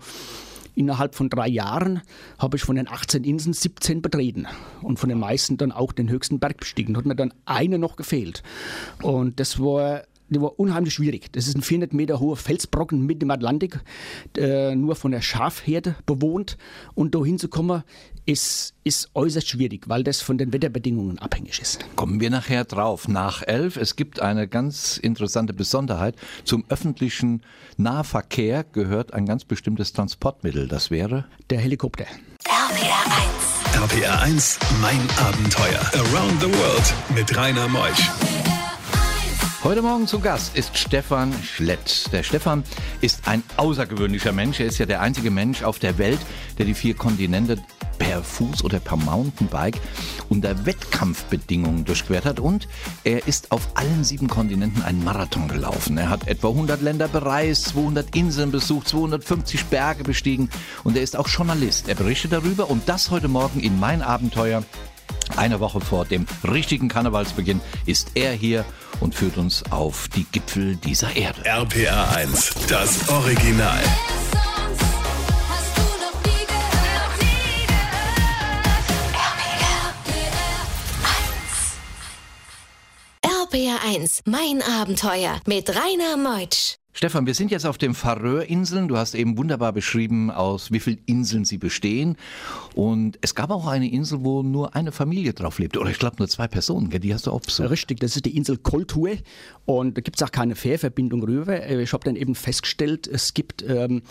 Innerhalb 0.77 1.15
von 1.15 1.27
drei 1.27 1.47
Jahren 1.47 2.01
habe 2.37 2.57
ich 2.57 2.63
von 2.63 2.75
den 2.75 2.87
18 2.87 3.23
Inseln 3.23 3.53
17 3.53 4.03
betreten 4.03 4.45
und 4.83 4.99
von 4.99 5.09
den 5.09 5.17
meisten 5.17 5.57
dann 5.57 5.71
auch 5.71 5.91
den 5.91 6.07
höchsten 6.07 6.37
Berg 6.37 6.57
bestiegen. 6.57 6.95
Hat 6.95 7.07
mir 7.07 7.15
dann 7.15 7.33
eine 7.45 7.79
noch 7.79 7.95
gefehlt. 7.95 8.43
Und 9.01 9.39
das 9.39 9.59
war 9.59 10.03
die 10.29 10.41
war 10.41 10.59
unheimlich 10.59 10.93
schwierig. 10.93 11.31
Das 11.31 11.47
ist 11.47 11.55
ein 11.55 11.61
400 11.61 11.93
Meter 11.93 12.19
hoher 12.19 12.37
Felsbrocken 12.37 13.05
mitten 13.05 13.23
im 13.23 13.31
Atlantik, 13.31 13.79
äh, 14.37 14.75
nur 14.75 14.95
von 14.95 15.11
der 15.11 15.21
Schafherde 15.21 15.95
bewohnt. 16.05 16.57
Und 16.95 17.15
da 17.15 17.23
hinzukommen, 17.23 17.83
ist, 18.25 18.73
ist 18.83 19.09
äußerst 19.13 19.47
schwierig, 19.47 19.87
weil 19.87 20.03
das 20.03 20.21
von 20.21 20.37
den 20.37 20.51
Wetterbedingungen 20.51 21.17
abhängig 21.17 21.61
ist. 21.61 21.85
Kommen 21.95 22.19
wir 22.19 22.29
nachher 22.29 22.65
drauf. 22.65 23.07
Nach 23.07 23.41
elf, 23.41 23.77
es 23.77 23.95
gibt 23.95 24.21
eine 24.21 24.47
ganz 24.47 24.97
interessante 24.97 25.53
Besonderheit. 25.53 26.15
Zum 26.43 26.65
öffentlichen 26.67 27.41
Nahverkehr 27.77 28.65
gehört 28.65 29.13
ein 29.13 29.25
ganz 29.25 29.45
bestimmtes 29.45 29.93
Transportmittel. 29.93 30.67
Das 30.67 30.91
wäre? 30.91 31.25
Der 31.49 31.59
Helikopter. 31.59 32.05
RPR 32.43 33.05
1. 33.81 33.93
RPR 33.93 34.21
1, 34.21 34.59
mein 34.81 34.99
Abenteuer. 35.17 35.79
Around 35.93 36.41
the 36.41 36.47
World 36.47 36.93
mit 37.15 37.35
Rainer 37.37 37.67
Meusch. 37.69 38.56
Heute 39.67 39.81
Morgen 39.81 40.07
zu 40.07 40.21
Gast 40.21 40.55
ist 40.55 40.77
Stefan 40.77 41.33
Schlett. 41.43 42.09
Der 42.13 42.23
Stefan 42.23 42.63
ist 43.01 43.27
ein 43.27 43.43
außergewöhnlicher 43.57 44.31
Mensch. 44.31 44.61
Er 44.61 44.67
ist 44.67 44.77
ja 44.77 44.85
der 44.85 45.01
einzige 45.01 45.29
Mensch 45.29 45.61
auf 45.61 45.77
der 45.77 45.97
Welt, 45.97 46.19
der 46.57 46.65
die 46.65 46.73
vier 46.73 46.93
Kontinente 46.93 47.57
per 47.99 48.23
Fuß 48.23 48.63
oder 48.63 48.79
per 48.79 48.95
Mountainbike 48.95 49.77
unter 50.29 50.65
Wettkampfbedingungen 50.65 51.83
durchquert 51.83 52.23
hat 52.23 52.39
und 52.39 52.69
er 53.03 53.27
ist 53.27 53.51
auf 53.51 53.67
allen 53.73 54.05
sieben 54.05 54.29
Kontinenten 54.29 54.83
einen 54.83 55.03
Marathon 55.03 55.49
gelaufen. 55.49 55.97
Er 55.97 56.09
hat 56.09 56.29
etwa 56.29 56.47
100 56.47 56.81
Länder 56.81 57.09
bereist, 57.09 57.65
200 57.65 58.15
Inseln 58.15 58.51
besucht, 58.51 58.87
250 58.87 59.65
Berge 59.65 60.05
bestiegen 60.05 60.49
und 60.85 60.95
er 60.95 61.03
ist 61.03 61.17
auch 61.17 61.27
Journalist. 61.27 61.89
Er 61.89 61.95
berichtet 61.95 62.31
darüber 62.31 62.69
und 62.69 62.87
das 62.87 63.11
heute 63.11 63.27
Morgen 63.27 63.59
in 63.59 63.77
mein 63.77 64.01
Abenteuer. 64.01 64.63
Eine 65.35 65.59
Woche 65.59 65.81
vor 65.81 66.05
dem 66.05 66.25
richtigen 66.43 66.87
Karnevalsbeginn 66.87 67.61
ist 67.85 68.11
er 68.15 68.31
hier 68.31 68.65
und 68.99 69.13
führt 69.13 69.37
uns 69.37 69.63
auf 69.71 70.07
die 70.09 70.25
Gipfel 70.31 70.75
dieser 70.77 71.15
Erde. 71.15 71.45
RPR 71.45 72.15
1, 72.15 72.55
das 72.67 73.07
Original. 73.09 73.83
Hast 75.49 75.77
du 75.77 75.81
noch 75.81 76.23
nie 76.25 76.45
gehört? 76.45 77.21
Nie 83.51 83.67
RPR 83.67 83.79
1, 83.87 84.21
mein 84.25 84.61
Abenteuer 84.61 85.39
mit 85.45 85.69
Rainer 85.69 86.17
Meutsch. 86.17 86.76
Stefan, 86.97 87.27
wir 87.27 87.35
sind 87.35 87.51
jetzt 87.51 87.67
auf 87.67 87.77
den 87.77 87.93
Färöerinseln. 87.93 88.87
Du 88.87 88.97
hast 88.97 89.13
eben 89.13 89.37
wunderbar 89.37 89.71
beschrieben, 89.71 90.31
aus 90.31 90.71
wie 90.71 90.79
vielen 90.79 90.97
Inseln 91.05 91.45
sie 91.45 91.59
bestehen. 91.59 92.17
Und 92.73 93.19
es 93.21 93.35
gab 93.35 93.51
auch 93.51 93.67
eine 93.67 93.87
Insel, 93.87 94.23
wo 94.23 94.41
nur 94.41 94.75
eine 94.75 94.91
Familie 94.91 95.33
drauf 95.33 95.59
lebte. 95.59 95.79
Oder 95.79 95.91
ich 95.91 95.99
glaube 95.99 96.15
nur 96.17 96.27
zwei 96.27 96.47
Personen. 96.47 96.89
Die 96.89 97.13
hast 97.13 97.27
du 97.27 97.31
auch 97.31 97.41
besucht. 97.41 97.69
Richtig, 97.69 97.99
das 97.99 98.15
ist 98.15 98.25
die 98.25 98.35
Insel 98.35 98.57
Koltue 98.57 99.19
und 99.65 99.95
da 99.95 100.01
gibt 100.01 100.19
es 100.19 100.23
auch 100.23 100.31
keine 100.31 100.55
Fährverbindung 100.55 101.21
rüber. 101.21 101.61
Äh, 101.61 101.83
Ich 101.83 101.93
habe 101.93 102.03
dann 102.03 102.15
eben 102.15 102.33
festgestellt, 102.33 103.05
es 103.05 103.35
gibt 103.35 103.61
ähm, 103.61 104.01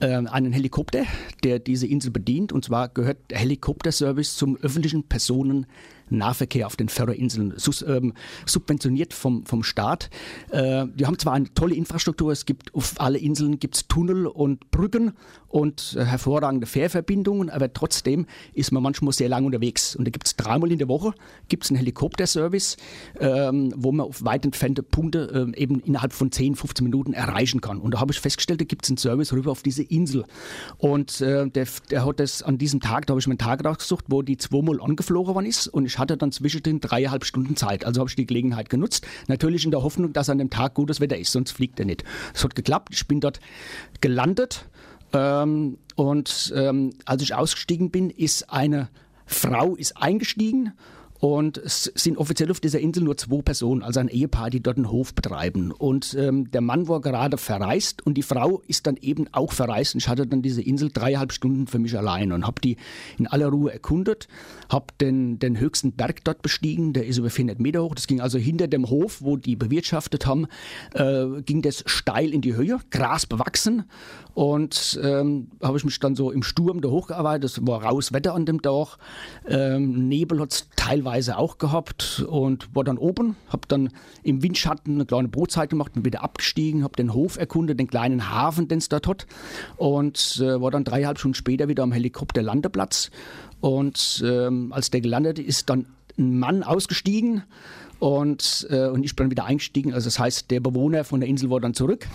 äh, 0.00 0.08
einen 0.08 0.52
Helikopter, 0.52 1.04
der 1.42 1.58
diese 1.58 1.86
Insel 1.86 2.10
bedient 2.10 2.52
und 2.52 2.66
zwar 2.66 2.90
gehört 2.90 3.30
der 3.30 3.38
Helikopterservice 3.38 4.36
zum 4.36 4.58
öffentlichen 4.58 5.04
Personennahverkehr 6.06 6.66
auf 6.66 6.76
den 6.76 6.88
Färöerinseln, 6.88 7.54
sus, 7.56 7.82
ähm, 7.82 8.14
subventioniert 8.44 9.12
vom, 9.14 9.44
vom 9.44 9.62
Staat. 9.62 10.10
Äh, 10.50 10.86
die 10.94 11.06
haben 11.06 11.18
zwar 11.18 11.34
eine 11.34 11.52
tolle 11.52 11.74
Infrastruktur, 11.74 12.32
es 12.32 12.46
gibt 12.46 12.74
auf 12.74 12.94
alle 12.98 13.18
Inseln 13.18 13.58
gibt's 13.58 13.88
Tunnel 13.88 14.26
und 14.26 14.70
Brücken 14.70 15.12
und 15.56 15.96
äh, 15.98 16.04
hervorragende 16.04 16.66
Fährverbindungen, 16.66 17.48
aber 17.48 17.72
trotzdem 17.72 18.26
ist 18.52 18.72
man 18.72 18.82
manchmal 18.82 19.14
sehr 19.14 19.30
lang 19.30 19.46
unterwegs. 19.46 19.96
Und 19.96 20.06
da 20.06 20.10
gibt 20.10 20.26
es 20.26 20.36
dreimal 20.36 20.70
in 20.70 20.78
der 20.78 20.88
Woche 20.88 21.14
gibt's 21.48 21.70
einen 21.70 21.78
Helikopterservice, 21.78 22.76
ähm, 23.20 23.72
wo 23.74 23.90
man 23.90 24.06
auf 24.06 24.22
weit 24.22 24.44
entfernte 24.44 24.82
Punkte 24.82 25.30
ähm, 25.34 25.54
eben 25.54 25.80
innerhalb 25.80 26.12
von 26.12 26.30
10, 26.30 26.56
15 26.56 26.84
Minuten 26.84 27.14
erreichen 27.14 27.62
kann. 27.62 27.80
Und 27.80 27.94
da 27.94 28.00
habe 28.00 28.12
ich 28.12 28.20
festgestellt, 28.20 28.60
da 28.60 28.66
gibt 28.66 28.84
es 28.84 28.90
einen 28.90 28.98
Service 28.98 29.32
rüber 29.32 29.50
auf 29.50 29.62
diese 29.62 29.82
Insel. 29.82 30.24
Und 30.76 31.22
äh, 31.22 31.48
der, 31.48 31.66
der 31.90 32.04
hat 32.04 32.20
das 32.20 32.42
an 32.42 32.58
diesem 32.58 32.80
Tag, 32.80 33.06
da 33.06 33.12
habe 33.12 33.20
ich 33.20 33.26
mir 33.26 33.32
einen 33.32 33.38
Tag 33.38 33.64
rausgesucht, 33.64 34.04
wo 34.08 34.20
die 34.20 34.36
zweimal 34.36 34.78
angeflogen 34.82 35.34
worden 35.34 35.46
ist 35.46 35.68
und 35.68 35.86
ich 35.86 35.98
hatte 35.98 36.18
dann 36.18 36.32
zwischendrin 36.32 36.80
dreieinhalb 36.80 37.24
Stunden 37.24 37.56
Zeit. 37.56 37.86
Also 37.86 38.00
habe 38.00 38.10
ich 38.10 38.16
die 38.16 38.26
Gelegenheit 38.26 38.68
genutzt. 38.68 39.06
Natürlich 39.26 39.64
in 39.64 39.70
der 39.70 39.82
Hoffnung, 39.82 40.12
dass 40.12 40.28
an 40.28 40.36
dem 40.36 40.50
Tag 40.50 40.74
gutes 40.74 41.00
Wetter 41.00 41.16
ist, 41.16 41.32
sonst 41.32 41.52
fliegt 41.52 41.80
er 41.80 41.86
nicht. 41.86 42.04
Es 42.34 42.44
hat 42.44 42.54
geklappt. 42.54 42.90
Ich 42.92 43.06
bin 43.08 43.20
dort 43.20 43.40
gelandet 44.02 44.66
ähm, 45.12 45.78
und 45.94 46.52
ähm, 46.54 46.90
als 47.04 47.22
ich 47.22 47.34
ausgestiegen 47.34 47.90
bin, 47.90 48.10
ist 48.10 48.50
eine 48.50 48.88
Frau 49.26 49.74
ist 49.74 49.96
eingestiegen 49.96 50.72
und 51.18 51.58
es 51.58 51.84
sind 51.94 52.18
offiziell 52.18 52.50
auf 52.50 52.60
dieser 52.60 52.80
Insel 52.80 53.04
nur 53.04 53.16
zwei 53.16 53.40
Personen, 53.42 53.82
also 53.82 54.00
ein 54.00 54.08
Ehepaar, 54.08 54.50
die 54.50 54.62
dort 54.62 54.76
einen 54.76 54.90
Hof 54.90 55.14
betreiben. 55.14 55.72
Und 55.72 56.14
ähm, 56.18 56.50
der 56.50 56.60
Mann 56.60 56.88
war 56.88 57.00
gerade 57.00 57.38
verreist 57.38 58.04
und 58.04 58.14
die 58.14 58.22
Frau 58.22 58.62
ist 58.66 58.86
dann 58.86 58.96
eben 58.96 59.26
auch 59.32 59.52
verreist. 59.52 59.94
Und 59.94 60.02
ich 60.02 60.08
hatte 60.08 60.26
dann 60.26 60.42
diese 60.42 60.62
Insel 60.62 60.90
dreieinhalb 60.92 61.32
Stunden 61.32 61.66
für 61.66 61.78
mich 61.78 61.96
allein 61.96 62.32
und 62.32 62.46
habe 62.46 62.60
die 62.60 62.76
in 63.18 63.26
aller 63.26 63.48
Ruhe 63.48 63.72
erkundet, 63.72 64.28
habe 64.68 64.86
den, 65.00 65.38
den 65.38 65.58
höchsten 65.58 65.92
Berg 65.92 66.22
dort 66.24 66.42
bestiegen, 66.42 66.92
der 66.92 67.06
ist 67.06 67.18
über 67.18 67.30
400 67.30 67.60
Meter 67.60 67.82
hoch. 67.82 67.94
Das 67.94 68.06
ging 68.06 68.20
also 68.20 68.38
hinter 68.38 68.68
dem 68.68 68.88
Hof, 68.90 69.22
wo 69.22 69.36
die 69.36 69.56
bewirtschaftet 69.56 70.26
haben, 70.26 70.46
äh, 70.94 71.42
ging 71.42 71.62
das 71.62 71.82
steil 71.86 72.32
in 72.32 72.42
die 72.42 72.54
Höhe, 72.54 72.78
Gras 72.90 73.26
bewachsen. 73.26 73.84
Und 74.34 75.00
ähm, 75.02 75.48
habe 75.62 75.78
ich 75.78 75.84
mich 75.84 75.98
dann 75.98 76.14
so 76.14 76.30
im 76.30 76.42
Sturm 76.42 76.82
da 76.82 76.90
hochgearbeitet. 76.90 77.50
Es 77.50 77.66
war 77.66 77.82
raus 77.82 78.12
Wetter 78.12 78.34
an 78.34 78.44
dem 78.44 78.60
Tag. 78.60 78.98
Ähm, 79.48 80.08
Nebel 80.08 80.40
hat 80.40 80.52
es 80.52 80.68
teilweise 80.76 81.05
auch 81.06 81.58
gehabt 81.58 82.24
und 82.28 82.74
war 82.74 82.84
dann 82.84 82.98
oben. 82.98 83.36
Habe 83.48 83.62
dann 83.68 83.90
im 84.22 84.42
Windschatten 84.42 84.94
eine 84.94 85.06
kleine 85.06 85.28
Brotzeit 85.28 85.70
gemacht, 85.70 85.92
bin 85.94 86.04
wieder 86.04 86.22
abgestiegen, 86.22 86.84
habe 86.84 86.96
den 86.96 87.14
Hof 87.14 87.38
erkundet, 87.38 87.78
den 87.78 87.88
kleinen 87.88 88.30
Hafen, 88.30 88.68
den 88.68 88.78
es 88.78 88.88
dort 88.88 89.06
hat. 89.06 89.26
Und 89.76 90.40
äh, 90.42 90.60
war 90.60 90.70
dann 90.70 90.84
dreieinhalb 90.84 91.18
Stunden 91.18 91.34
später 91.34 91.68
wieder 91.68 91.82
am 91.82 91.92
Helikopterlandeplatz. 91.92 93.10
Und 93.60 94.22
ähm, 94.26 94.72
als 94.72 94.90
der 94.90 95.00
gelandet 95.00 95.38
ist, 95.38 95.70
dann 95.70 95.86
ein 96.18 96.38
Mann 96.38 96.62
ausgestiegen 96.62 97.42
und, 97.98 98.66
äh, 98.70 98.86
und 98.88 99.04
ich 99.04 99.16
bin 99.16 99.30
wieder 99.30 99.44
eingestiegen. 99.44 99.94
Also 99.94 100.06
das 100.06 100.18
heißt, 100.18 100.50
der 100.50 100.60
Bewohner 100.60 101.04
von 101.04 101.20
der 101.20 101.28
Insel 101.28 101.50
war 101.50 101.60
dann 101.60 101.74
zurück. 101.74 102.06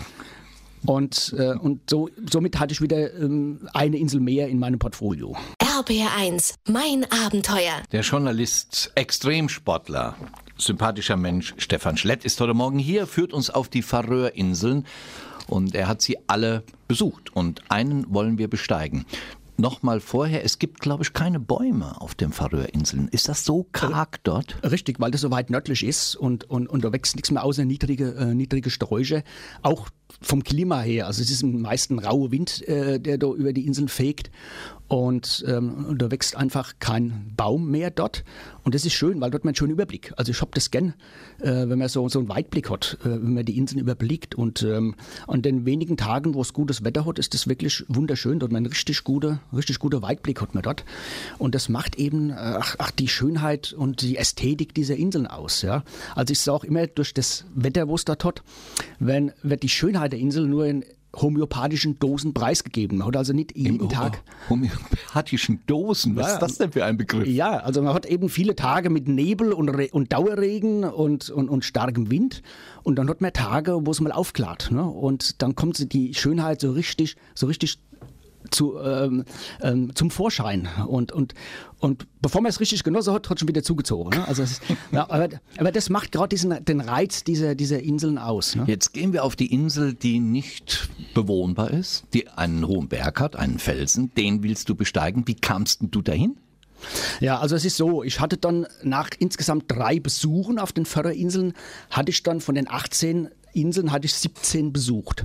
Und, 0.84 1.34
äh, 1.38 1.54
und 1.54 1.88
so, 1.88 2.08
somit 2.30 2.58
hatte 2.58 2.72
ich 2.72 2.80
wieder 2.80 3.14
ähm, 3.14 3.68
eine 3.72 3.98
Insel 3.98 4.20
mehr 4.20 4.48
in 4.48 4.58
meinem 4.58 4.78
Portfolio. 4.78 5.36
RPR 5.78 6.14
1, 6.18 6.56
mein 6.68 7.06
Abenteuer. 7.10 7.82
Der 7.92 8.02
Journalist, 8.02 8.92
Extremsportler, 8.94 10.16
sympathischer 10.58 11.16
Mensch 11.16 11.54
Stefan 11.56 11.96
Schlett 11.96 12.26
ist 12.26 12.38
heute 12.42 12.52
Morgen 12.52 12.78
hier, 12.78 13.06
führt 13.06 13.32
uns 13.32 13.48
auf 13.48 13.70
die 13.70 13.80
Färöerinseln 13.80 14.84
und 15.46 15.74
er 15.74 15.88
hat 15.88 16.02
sie 16.02 16.18
alle 16.26 16.62
besucht 16.88 17.34
und 17.34 17.62
einen 17.70 18.12
wollen 18.12 18.36
wir 18.36 18.50
besteigen. 18.50 19.06
Nochmal 19.56 20.00
vorher, 20.00 20.44
es 20.44 20.58
gibt, 20.58 20.80
glaube 20.80 21.04
ich, 21.04 21.12
keine 21.12 21.38
Bäume 21.38 22.00
auf 22.00 22.14
den 22.14 22.32
Färöerinseln. 22.32 23.08
Ist 23.08 23.28
das 23.28 23.44
so 23.44 23.66
karg 23.72 24.18
dort? 24.24 24.56
Richtig, 24.68 24.98
weil 24.98 25.10
das 25.10 25.20
so 25.20 25.30
weit 25.30 25.50
nördlich 25.50 25.84
ist 25.84 26.16
und, 26.16 26.50
und, 26.50 26.66
und 26.66 26.84
da 26.84 26.92
wächst 26.92 27.16
nichts 27.16 27.30
mehr 27.30 27.44
außer 27.44 27.64
niedrige, 27.64 28.14
äh, 28.14 28.34
niedrige 28.34 28.70
Sträucher. 28.70 29.22
Auch 29.62 29.88
vom 30.20 30.42
Klima 30.42 30.80
her, 30.80 31.06
also 31.06 31.22
es 31.22 31.30
ist 31.30 31.44
am 31.44 31.60
meisten 31.60 31.98
rauer 31.98 32.30
Wind, 32.30 32.66
äh, 32.66 32.98
der 32.98 33.18
da 33.18 33.28
über 33.28 33.52
die 33.52 33.66
Inseln 33.66 33.88
fegt 33.88 34.30
und, 34.92 35.42
ähm, 35.48 35.96
da 35.96 36.10
wächst 36.10 36.36
einfach 36.36 36.74
kein 36.78 37.32
Baum 37.34 37.70
mehr 37.70 37.90
dort 37.90 38.24
und 38.62 38.74
das 38.74 38.84
ist 38.84 38.92
schön, 38.92 39.22
weil 39.22 39.30
dort 39.30 39.42
man 39.42 39.50
einen 39.50 39.56
schönen 39.56 39.72
Überblick. 39.72 40.12
Also 40.18 40.32
ich 40.32 40.40
habe 40.42 40.50
das 40.52 40.70
gern, 40.70 40.92
äh, 41.40 41.66
wenn 41.66 41.78
man 41.78 41.88
so, 41.88 42.06
so 42.10 42.18
einen 42.18 42.28
Weitblick 42.28 42.68
hat, 42.68 42.98
äh, 43.00 43.08
wenn 43.08 43.32
man 43.32 43.46
die 43.46 43.56
Inseln 43.56 43.80
überblickt 43.80 44.34
und 44.34 44.62
ähm, 44.62 44.94
an 45.26 45.40
den 45.40 45.64
wenigen 45.64 45.96
Tagen, 45.96 46.34
wo 46.34 46.42
es 46.42 46.52
gutes 46.52 46.84
Wetter 46.84 47.06
hat, 47.06 47.18
ist 47.18 47.32
das 47.32 47.48
wirklich 47.48 47.86
wunderschön. 47.88 48.38
Dort 48.38 48.52
man 48.52 48.64
einen 48.64 48.66
richtig 48.66 49.02
guter, 49.02 49.40
richtig 49.56 49.78
guter 49.78 50.02
Weitblick 50.02 50.42
hat 50.42 50.52
man 50.52 50.62
dort 50.62 50.84
und 51.38 51.54
das 51.54 51.70
macht 51.70 51.96
eben 51.96 52.28
äh, 52.28 52.34
ach, 52.34 52.76
ach, 52.78 52.90
die 52.90 53.08
Schönheit 53.08 53.72
und 53.72 54.02
die 54.02 54.18
Ästhetik 54.18 54.74
dieser 54.74 54.96
Inseln 54.96 55.26
aus. 55.26 55.62
Ja? 55.62 55.84
Also 56.14 56.32
ich 56.32 56.40
sage 56.40 56.56
auch 56.58 56.64
immer 56.64 56.86
durch 56.86 57.14
das 57.14 57.46
Wetter, 57.54 57.88
wo 57.88 57.94
es 57.94 58.04
dort 58.04 58.24
hat, 58.24 58.42
wenn 58.98 59.32
wird 59.42 59.62
die 59.62 59.70
Schönheit 59.70 60.12
der 60.12 60.20
Insel 60.20 60.46
nur 60.46 60.66
in 60.66 60.84
homöopathischen 61.14 61.98
Dosen 61.98 62.32
preisgegeben. 62.34 62.98
Man 62.98 63.08
hat 63.08 63.16
also 63.16 63.32
nicht 63.32 63.56
jeden 63.56 63.88
Tag 63.88 64.22
homöopathischen 64.48 65.60
Dosen. 65.66 66.16
Was 66.16 66.26
Ja. 66.28 66.32
ist 66.34 66.38
das 66.40 66.58
denn 66.58 66.72
für 66.72 66.84
ein 66.84 66.96
Begriff? 66.96 67.26
ja, 67.26 67.58
also 67.58 67.82
man 67.82 67.94
hat 67.94 68.06
eben 68.06 68.28
viele 68.28 68.56
Tage 68.56 68.90
mit 68.90 69.08
Nebel 69.08 69.52
und, 69.52 69.68
Re 69.68 69.88
und 69.92 70.12
Dauerregen 70.12 70.84
und, 70.84 71.30
und, 71.30 71.48
und 71.48 71.64
starkem 71.64 72.10
Wind 72.10 72.42
und 72.82 72.96
dann 72.96 73.08
hat 73.08 73.20
man 73.20 73.32
Tage, 73.32 73.78
wo 73.86 73.90
es 73.90 74.00
mal 74.00 74.12
aufklart. 74.12 74.70
Ne? 74.72 74.82
Und 74.84 75.42
dann 75.42 75.54
kommt 75.54 75.92
die 75.92 76.14
Schönheit 76.14 76.60
so 76.60 76.72
richtig, 76.72 77.16
so 77.34 77.46
richtig 77.46 77.78
zu, 78.52 78.78
ähm, 78.78 79.24
ähm, 79.60 79.94
zum 79.94 80.10
Vorschein. 80.10 80.68
Und, 80.86 81.12
und, 81.12 81.34
und 81.78 82.06
bevor 82.20 82.40
man 82.40 82.50
es 82.50 82.60
richtig 82.60 82.84
genossen 82.84 83.12
hat, 83.12 83.28
hat 83.28 83.38
schon 83.38 83.48
wieder 83.48 83.62
zugezogen. 83.62 84.18
Ne? 84.18 84.28
Also 84.28 84.42
es, 84.42 84.60
ja, 84.92 85.08
aber, 85.10 85.28
aber 85.58 85.72
das 85.72 85.90
macht 85.90 86.12
gerade 86.12 86.36
den 86.36 86.80
Reiz 86.80 87.24
dieser, 87.24 87.54
dieser 87.54 87.80
Inseln 87.80 88.18
aus. 88.18 88.54
Ne? 88.54 88.64
Jetzt 88.66 88.92
gehen 88.92 89.12
wir 89.12 89.24
auf 89.24 89.36
die 89.36 89.52
Insel, 89.52 89.94
die 89.94 90.20
nicht 90.20 90.88
bewohnbar 91.14 91.70
ist, 91.70 92.04
die 92.14 92.28
einen 92.28 92.66
hohen 92.66 92.88
Berg 92.88 93.20
hat, 93.20 93.36
einen 93.36 93.58
Felsen. 93.58 94.12
Den 94.14 94.42
willst 94.42 94.68
du 94.68 94.74
besteigen. 94.74 95.26
Wie 95.26 95.34
kamst 95.34 95.82
denn 95.82 95.90
du 95.90 96.02
dahin? 96.02 96.36
Ja, 97.20 97.38
also 97.38 97.54
es 97.54 97.64
ist 97.64 97.76
so, 97.76 98.02
ich 98.02 98.20
hatte 98.20 98.36
dann 98.36 98.66
nach 98.82 99.10
insgesamt 99.18 99.64
drei 99.68 100.00
Besuchen 100.00 100.58
auf 100.58 100.72
den 100.72 100.84
Färöerinseln, 100.84 101.52
hatte 101.90 102.10
ich 102.10 102.22
dann 102.22 102.40
von 102.40 102.54
den 102.54 102.68
18 102.68 103.28
Inseln 103.54 103.92
hatte 103.92 104.06
ich 104.06 104.14
17 104.14 104.72
besucht. 104.72 105.24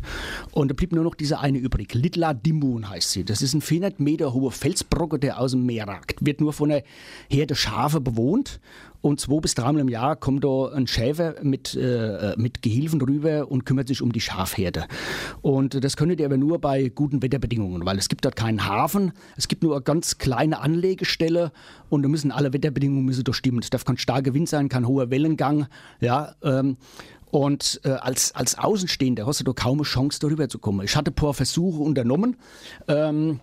Und 0.51 0.69
da 0.69 0.73
blieb 0.73 0.91
nur 0.91 1.03
noch 1.03 1.15
diese 1.15 1.39
eine 1.39 1.57
übrig. 1.57 1.93
Litla 1.93 2.33
Dimun 2.33 2.89
heißt 2.89 3.11
sie. 3.11 3.23
Das 3.23 3.41
ist 3.41 3.53
ein 3.53 3.61
400 3.61 3.99
Meter 3.99 4.33
hoher 4.33 4.51
Felsbrocken, 4.51 5.19
der 5.19 5.39
aus 5.39 5.51
dem 5.51 5.65
Meer 5.65 5.87
ragt. 5.87 6.25
Wird 6.25 6.41
nur 6.41 6.53
von 6.53 6.71
einer 6.71 6.83
Herde 7.29 7.55
Schafe 7.55 8.01
bewohnt. 8.01 8.59
Und 9.01 9.21
zwei 9.21 9.39
bis 9.39 9.53
dreimal 9.53 9.81
im 9.81 9.89
Jahr 9.89 10.15
kommt 10.15 10.43
da 10.43 10.69
ein 10.73 10.87
Schäfer 10.87 11.35
mit, 11.43 11.75
äh, 11.75 12.33
mit 12.37 12.61
Gehilfen 12.61 12.99
rüber 13.01 13.49
und 13.49 13.65
kümmert 13.65 13.87
sich 13.87 14.01
um 14.01 14.11
die 14.11 14.19
Schafherde. 14.19 14.85
Und 15.41 15.83
das 15.83 15.95
könnt 15.97 16.19
ihr 16.19 16.25
aber 16.25 16.37
nur 16.37 16.59
bei 16.59 16.89
guten 16.89 17.21
Wetterbedingungen, 17.21 17.85
weil 17.85 17.97
es 17.97 18.09
gibt 18.09 18.25
dort 18.25 18.35
keinen 18.35 18.65
Hafen, 18.65 19.13
es 19.35 19.47
gibt 19.47 19.63
nur 19.63 19.75
eine 19.75 19.83
ganz 19.83 20.17
kleine 20.17 20.59
Anlegestelle 20.59 21.51
und 21.89 22.03
da 22.03 22.09
müssen 22.09 22.31
alle 22.31 22.53
Wetterbedingungen 22.53 23.05
müssen 23.05 23.23
da 23.23 23.33
stimmen. 23.33 23.59
Es 23.59 23.69
darf 23.69 23.85
kein 23.85 23.97
starker 23.97 24.33
Wind 24.33 24.49
sein, 24.49 24.67
kein 24.67 24.87
hoher 24.87 25.09
Wellengang, 25.11 25.67
ja. 26.01 26.33
Ähm, 26.41 26.77
und 27.31 27.81
äh, 27.83 27.89
als, 27.89 28.33
als 28.35 28.57
Außenstehender 28.57 29.25
hast 29.25 29.39
du 29.39 29.43
da 29.43 29.53
kaum 29.53 29.79
eine 29.79 29.83
Chance, 29.83 30.19
darüber 30.19 30.47
zu 30.47 30.59
kommen. 30.59 30.85
Ich 30.85 30.95
hatte 30.95 31.11
ein 31.11 31.15
paar 31.15 31.33
Versuche 31.33 31.81
unternommen, 31.81 32.37
ähm, 32.87 33.39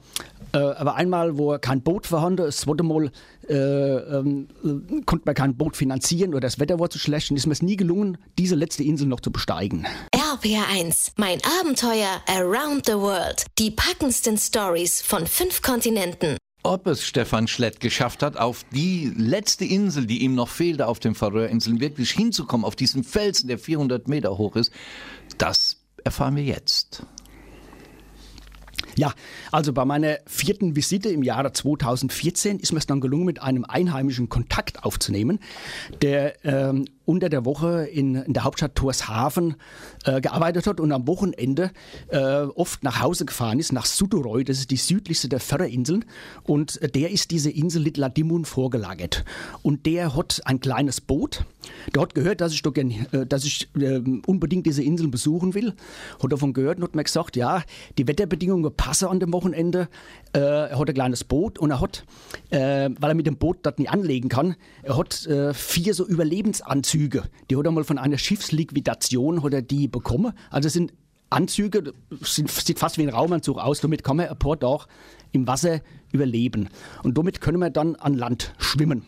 äh, 0.53 0.59
aber 0.59 0.95
einmal, 0.95 1.37
wo 1.37 1.59
kein 1.59 1.83
Boot 1.83 2.07
vorhanden 2.07 2.47
ist, 2.47 2.61
zweite 2.61 2.83
Mal 2.83 3.11
äh, 3.49 3.55
ähm, 3.55 4.49
äh, 4.65 5.03
konnte 5.05 5.25
man 5.27 5.35
kein 5.35 5.57
Boot 5.57 5.77
finanzieren 5.77 6.31
oder 6.31 6.41
das 6.41 6.59
Wetter 6.59 6.79
war 6.79 6.91
zu 6.91 6.99
schlecht 6.99 7.31
und 7.31 7.37
ist 7.37 7.47
mir 7.47 7.53
es 7.53 7.63
nie 7.63 7.77
gelungen, 7.77 8.19
diese 8.39 8.55
letzte 8.55 8.85
Insel 8.85 9.07
noch 9.07 9.21
zu 9.21 9.31
besteigen. 9.31 9.87
RPR1, 10.15 11.13
mein 11.17 11.41
Abenteuer 11.61 12.23
around 12.27 12.87
the 12.87 12.95
world. 12.95 13.45
Die 13.59 13.71
packendsten 13.71 14.39
Stories 14.39 15.03
von 15.03 15.27
fünf 15.27 15.63
Kontinenten. 15.63 16.37
Ob 16.67 16.87
es 16.87 17.07
Stefan 17.07 17.47
Schlett 17.47 17.79
geschafft 17.79 18.23
hat, 18.23 18.39
auf 18.39 18.65
die 18.73 19.13
letzte 19.15 19.67
Insel, 19.67 20.07
die 20.07 20.23
ihm 20.23 20.35
noch 20.35 20.49
fehlte 20.49 20.87
auf 20.87 20.99
den 20.99 21.15
Färöerinseln, 21.15 21.79
wirklich 21.79 22.13
hinzukommen, 22.13 22.65
auf 22.65 22.75
diesen 22.75 23.05
Felsen, 23.05 23.49
der 23.49 23.59
400 23.59 24.09
Meter 24.09 24.39
hoch 24.39 24.57
ist, 24.57 24.73
das 25.37 25.77
erfahren 26.05 26.37
wir 26.37 26.43
jetzt. 26.43 27.05
Ja, 28.97 29.13
also 29.53 29.75
bei 29.75 29.85
meiner 29.85 30.19
vierten 30.27 30.75
Visite 30.75 31.11
im 31.11 31.23
Jahre 31.23 31.53
2014 31.53 32.61
ist 32.61 32.73
mir 32.73 32.79
es 32.79 32.87
dann 32.87 33.03
gelungen, 33.03 33.27
mit 33.27 33.43
einem 33.43 33.65
Einheimischen 33.65 34.31
Kontakt 34.31 34.85
aufzunehmen, 34.85 35.41
der 36.01 36.43
ähm, 36.47 36.87
unter 37.05 37.29
der 37.29 37.45
Woche 37.45 37.85
in, 37.85 38.15
in 38.15 38.33
der 38.33 38.45
Hauptstadt 38.45 38.75
Torshaven 38.75 39.57
äh, 40.05 40.21
gearbeitet 40.21 40.67
hat 40.67 40.81
und 40.81 40.93
am 40.93 41.07
Wochenende 41.07 41.71
äh, 42.09 42.19
oft 42.19 42.83
nach 42.83 43.01
Hause 43.01 43.25
gefahren 43.25 43.59
ist, 43.59 43.73
nach 43.73 43.87
Suduroy, 43.87 44.45
das 44.45 44.59
ist 44.59 44.71
die 44.71 44.77
südlichste 44.77 45.29
der 45.29 45.41
Färöerinseln 45.41 46.05
und 46.45 46.81
äh, 46.81 46.89
der 46.89 47.11
ist 47.11 47.31
diese 47.31 47.51
Insel 47.51 47.83
Litla 47.83 48.09
Dimun 48.09 48.45
vorgelagert. 48.45 49.25
Und 49.63 49.87
der 49.87 50.17
hat 50.17 50.41
ein 50.45 50.61
kleines 50.61 51.01
Boot, 51.01 51.45
der 51.95 52.03
hat 52.03 52.15
gehört, 52.15 52.41
dass 52.41 52.53
ich, 52.53 52.63
doch 52.63 52.75
äh, 52.75 53.27
dass 53.27 53.45
ich 53.45 53.69
äh, 53.79 54.01
unbedingt 54.27 54.67
diese 54.67 54.83
Inseln 54.83 55.11
besuchen 55.11 55.55
will, 55.55 55.75
hat 56.23 56.33
davon 56.33 56.53
gehört 56.53 56.79
und 56.79 56.85
hat 56.85 56.95
mir 56.95 57.05
gesagt, 57.05 57.37
ja, 57.37 57.63
die 57.99 58.09
Wetterbedingungen 58.09 58.75
passen 58.75 59.09
an 59.09 59.21
dem 59.21 59.33
Wochenende, 59.33 59.89
äh, 60.35 60.41
er 60.41 60.79
hat 60.79 60.89
ein 60.89 60.95
kleines 60.95 61.25
Boot 61.25 61.59
und 61.59 61.71
er 61.71 61.81
hat, 61.81 62.05
weil 62.51 62.97
er 62.99 63.15
mit 63.15 63.27
dem 63.27 63.37
Boot 63.37 63.59
dort 63.63 63.79
nicht 63.79 63.91
anlegen 63.91 64.29
kann, 64.29 64.57
er 64.83 64.97
hat 64.97 65.29
vier 65.55 65.95
so 65.95 66.07
Überlebensanzüge, 66.07 66.94
die 66.95 67.57
hat 67.57 67.67
er 67.67 67.73
mal 67.73 67.85
von 67.85 67.99
einer 67.99 68.19
Schiffsliquidation 68.19 69.43
hat 69.43 69.53
er 69.53 69.63
die 69.63 69.89
bekommen, 69.89 70.33
also 70.51 70.69
sind 70.69 70.93
Anzüge, 71.31 71.93
sind, 72.21 72.51
sieht 72.51 72.79
fast 72.79 72.97
wie 72.99 73.03
ein 73.03 73.09
Raumanzug 73.09 73.59
aus, 73.59 73.81
damit 73.81 74.05
kann 74.05 74.17
man 74.17 74.29
ein 74.29 74.39
paar 74.39 74.59
Tage 74.59 74.85
im 75.33 75.47
Wasser 75.47 75.81
überleben. 76.13 76.69
Und 77.03 77.19
damit 77.19 77.41
können 77.41 77.59
wir 77.59 77.71
dann 77.71 77.97
an 77.97 78.15
Land 78.15 78.55
schwimmen. 78.59 79.05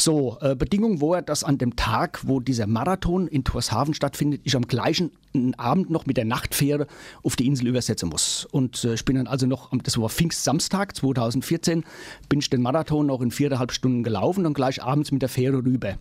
So, 0.00 0.38
äh, 0.40 0.56
Bedingung 0.56 1.02
war, 1.02 1.20
dass 1.20 1.44
an 1.44 1.58
dem 1.58 1.76
Tag, 1.76 2.20
wo 2.26 2.40
dieser 2.40 2.66
Marathon 2.66 3.28
in 3.28 3.44
Torshaven 3.44 3.92
stattfindet, 3.92 4.40
ich 4.44 4.56
am 4.56 4.66
gleichen 4.66 5.10
Abend 5.58 5.90
noch 5.90 6.06
mit 6.06 6.16
der 6.16 6.24
Nachtfähre 6.24 6.86
auf 7.22 7.36
die 7.36 7.46
Insel 7.46 7.66
übersetzen 7.66 8.08
muss. 8.08 8.46
Und 8.50 8.82
äh, 8.82 8.94
ich 8.94 9.04
bin 9.04 9.16
dann 9.16 9.26
also 9.26 9.46
noch, 9.46 9.68
das 9.82 10.00
war 10.00 10.08
Pfingstsamstag 10.08 10.96
2014, 10.96 11.84
bin 12.30 12.38
ich 12.38 12.48
den 12.48 12.62
Marathon 12.62 13.08
noch 13.08 13.20
in 13.20 13.30
viereinhalb 13.30 13.72
Stunden 13.72 14.02
gelaufen 14.02 14.46
und 14.46 14.54
gleich 14.54 14.82
abends 14.82 15.12
mit 15.12 15.20
der 15.20 15.28
Fähre 15.28 15.58
rüber. 15.58 15.98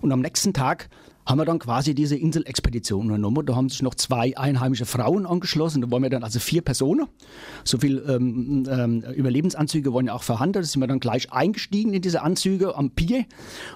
Und 0.00 0.12
am 0.12 0.20
nächsten 0.20 0.52
Tag 0.52 0.88
haben 1.26 1.38
wir 1.38 1.44
dann 1.44 1.58
quasi 1.58 1.94
diese 1.94 2.16
Inselexpedition 2.16 3.06
unternommen. 3.06 3.46
Da 3.46 3.54
haben 3.54 3.68
sich 3.68 3.82
noch 3.82 3.94
zwei 3.94 4.36
einheimische 4.36 4.86
Frauen 4.86 5.26
angeschlossen. 5.26 5.82
Da 5.82 5.90
waren 5.90 6.02
wir 6.02 6.10
dann 6.10 6.24
also 6.24 6.38
vier 6.38 6.62
Personen. 6.62 7.06
So 7.64 7.78
viel 7.78 8.02
ähm, 8.08 8.66
ähm, 8.68 9.02
Überlebensanzüge 9.14 9.92
waren 9.94 10.06
ja 10.06 10.14
auch 10.14 10.22
vorhanden. 10.22 10.54
Da 10.54 10.62
sind 10.62 10.80
wir 10.80 10.86
dann 10.86 11.00
gleich 11.00 11.32
eingestiegen 11.32 11.92
in 11.94 12.02
diese 12.02 12.22
Anzüge 12.22 12.76
am 12.76 12.90
Pier 12.90 13.24